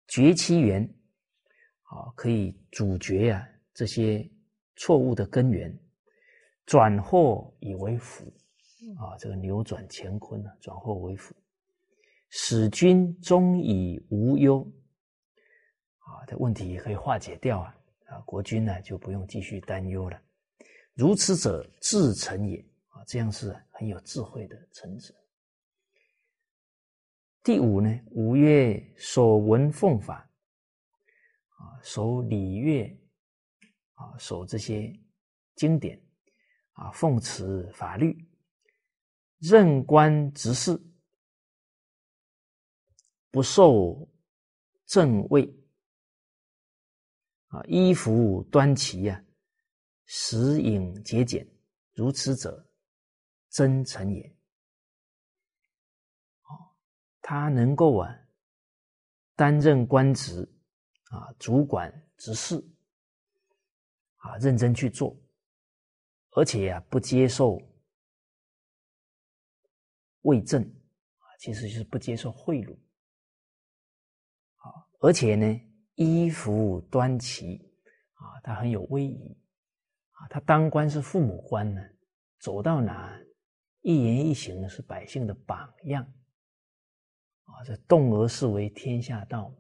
[0.07, 0.83] 绝其源，
[1.85, 4.31] 啊，可以阻绝啊这些
[4.77, 5.73] 错误的根源；
[6.67, 8.27] 转祸以为福，
[8.99, 11.35] 啊，这个扭转乾坤呢，转祸为福，
[12.29, 14.71] 使君终以无忧，
[16.09, 17.77] 啊，这问题可以化解掉啊，
[18.07, 20.19] 啊，国君呢就不用继续担忧了。
[20.95, 22.59] 如此者，至诚也
[22.89, 23.05] 啊！
[23.07, 25.15] 这样是很有智慧的臣子。
[27.45, 30.29] 第五呢，五月守文奉法，
[31.51, 32.99] 啊，守礼乐，
[33.95, 34.93] 啊，守这些
[35.55, 36.03] 经典，
[36.73, 38.27] 啊，奉持法律，
[39.39, 40.81] 任官执事，
[43.31, 44.09] 不受
[44.87, 45.49] 正位，
[47.49, 49.25] 啊，衣服端齐呀，
[50.07, 51.47] 食饮节俭，
[51.95, 52.67] 如此者，
[53.51, 54.35] 真诚也。
[57.21, 58.19] 他能够啊，
[59.37, 60.51] 担任官职
[61.11, 62.57] 啊，主管执事
[64.17, 65.15] 啊，认真去做，
[66.31, 67.61] 而且啊，不接受
[70.23, 72.75] 为政啊，其实就是不接受贿赂
[74.57, 75.47] 啊，而且呢，
[75.99, 77.57] 衣服端齐
[78.15, 79.37] 啊，他很有威仪
[80.13, 81.83] 啊，他当官是父母官呢，
[82.39, 83.21] 走到哪
[83.81, 86.05] 一言一行是百姓的榜样。
[87.47, 89.53] 啊，这动而是为天下道，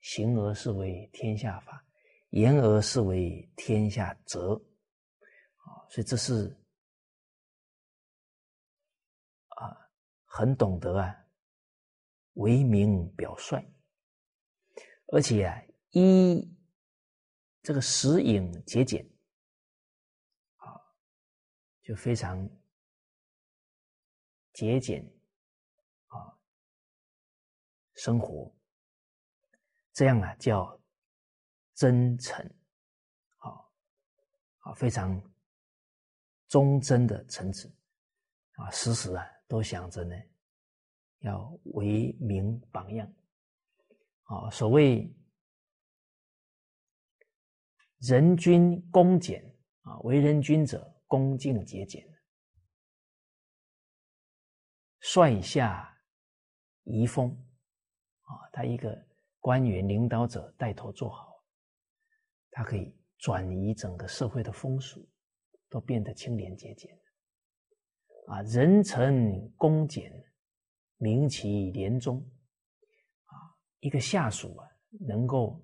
[0.00, 1.84] 行而是为天下法，
[2.30, 4.54] 言而是为天下则。
[5.56, 6.56] 啊，所以这是
[9.48, 9.76] 啊，
[10.24, 11.16] 很懂得啊，
[12.34, 13.60] 为民表率，
[15.14, 15.62] 而且啊，
[15.92, 16.52] 一
[17.62, 19.08] 这个食饮节俭，
[20.56, 20.74] 啊，
[21.82, 22.50] 就非常
[24.52, 25.08] 节俭
[26.08, 26.36] 啊。
[27.94, 28.52] 生活，
[29.92, 30.76] 这样啊叫
[31.76, 32.52] 真诚，
[33.36, 33.72] 好，
[34.62, 35.22] 啊非常
[36.48, 37.72] 忠贞的臣子，
[38.54, 40.16] 啊时时啊都想着呢，
[41.20, 43.08] 要为民榜样，
[44.24, 45.14] 啊所谓
[47.98, 49.42] 人君恭俭
[49.82, 52.06] 啊，为人君者恭敬节俭，
[55.00, 55.96] 率下
[56.84, 57.30] 移风。
[58.22, 59.06] 啊，他一个
[59.40, 61.44] 官员、领导者带头做好，
[62.50, 65.06] 他可以转移整个社会的风俗，
[65.68, 66.90] 都变得清廉节俭。
[68.28, 70.10] 啊，人臣恭俭，
[70.96, 72.26] 民其廉忠。
[73.84, 74.66] 一个下属啊，
[74.98, 75.62] 能够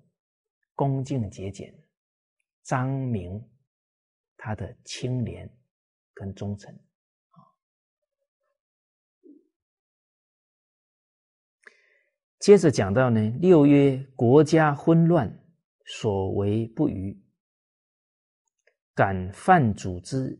[0.75, 1.75] 恭敬节俭，
[2.61, 3.43] 彰明
[4.37, 5.51] 他的清廉
[6.13, 6.71] 跟忠诚。
[12.37, 15.43] 接着讲到呢，六曰国家混乱，
[15.85, 17.19] 所为不虞，
[18.93, 20.39] 敢犯主之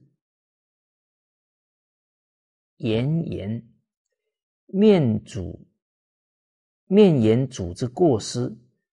[2.75, 3.67] 言言，
[4.67, 5.67] 面主
[6.91, 8.53] 面言主之过失，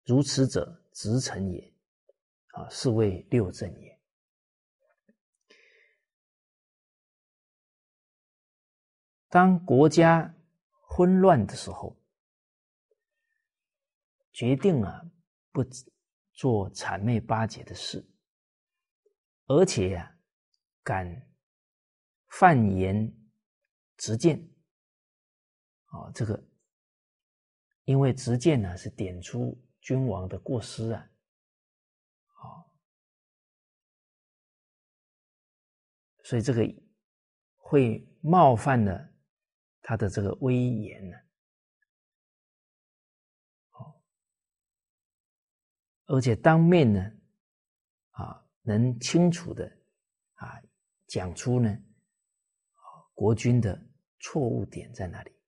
[0.05, 1.73] 如此者，直臣也。
[2.53, 3.99] 啊，是谓六正也。
[9.27, 10.34] 当国家
[10.88, 11.97] 混乱的时候。
[14.31, 15.01] 决定啊，
[15.51, 15.61] 不
[16.31, 18.09] 做谄媚巴结的事，
[19.47, 20.18] 而且呀，
[20.81, 21.30] 敢
[22.30, 23.13] 犯言
[23.97, 24.39] 直谏。
[25.88, 26.41] 哦，这个
[27.91, 31.11] 因为直谏呢是点出君王的过失啊，
[32.27, 32.73] 好，
[36.23, 36.65] 所以这个
[37.57, 39.09] 会冒犯了
[39.81, 41.18] 他的这个威严呢。
[43.72, 44.01] 好
[46.05, 47.11] 而且当面呢，
[48.11, 49.69] 啊，能清楚的
[50.35, 50.61] 啊
[51.07, 51.77] 讲出呢，
[53.13, 53.77] 国君的
[54.22, 55.40] 错误点在哪里？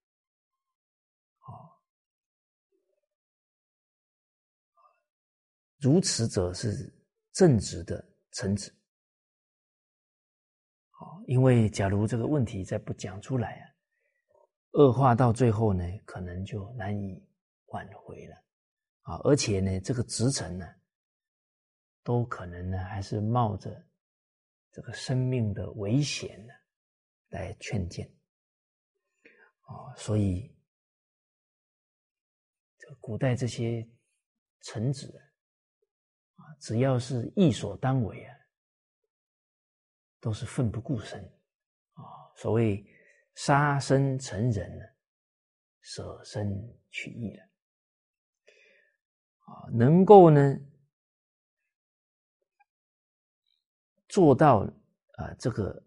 [5.84, 6.90] 如此者是
[7.34, 8.02] 正直的
[8.32, 8.74] 臣子。
[11.02, 13.64] 哦，因为假如这个问题再不讲出来啊，
[14.72, 17.22] 恶化到最后呢，可能就难以
[17.66, 18.36] 挽回了。
[19.02, 20.66] 啊，而且呢，这个职臣呢，
[22.02, 23.86] 都可能呢，还是冒着
[24.72, 26.54] 这个生命的危险呢，
[27.28, 28.10] 来劝谏。
[29.64, 30.50] 啊，所以
[33.02, 33.86] 古代这些
[34.62, 35.14] 臣子，
[36.60, 38.36] 只要是义所当为啊，
[40.20, 41.24] 都是奋不顾身
[41.94, 42.04] 啊。
[42.36, 42.86] 所谓
[43.36, 44.86] 杀身成仁呢，
[45.82, 46.50] 舍身
[46.90, 47.44] 取义了。
[49.46, 50.58] 啊，能够呢
[54.08, 54.60] 做到
[55.18, 55.84] 啊，这个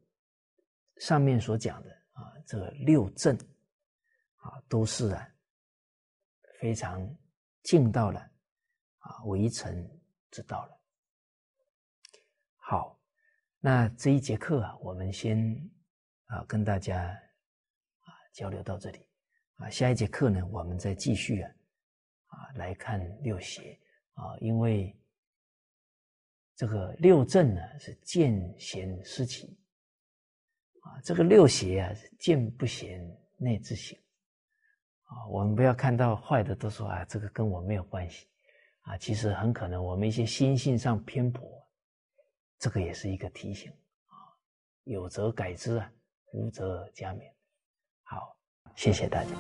[0.99, 3.35] 上面所讲的啊，这个六正
[4.37, 5.29] 啊，都是啊
[6.61, 7.01] 非常
[7.63, 8.21] 尽到了
[8.99, 9.89] 啊为臣
[10.31, 10.81] 知道了。
[12.57, 13.01] 好，
[13.61, 15.57] 那这一节课啊，我们先
[16.27, 19.07] 啊，跟大家啊交流到这里
[19.57, 19.71] 啊。
[19.71, 21.51] 下一节课呢，我们再继续啊
[22.27, 23.81] 啊来看六邪
[24.15, 24.99] 啊，因为
[26.57, 29.57] 这个六正呢是见贤思齐
[30.81, 33.01] 啊，这个六邪啊是见不贤
[33.37, 33.97] 内自省
[35.05, 35.27] 啊。
[35.29, 38.27] 我们不要看到坏的都说啊，这个跟我没有关系
[38.87, 41.49] 啊，其实很可能我们一些心性上偏颇，
[42.59, 43.71] 这个也是一个提醒
[44.07, 44.15] 啊，
[44.85, 45.93] 有则改之啊。
[46.33, 47.23] 无则加勉。
[48.03, 48.37] 好，
[48.75, 49.31] 谢谢大家。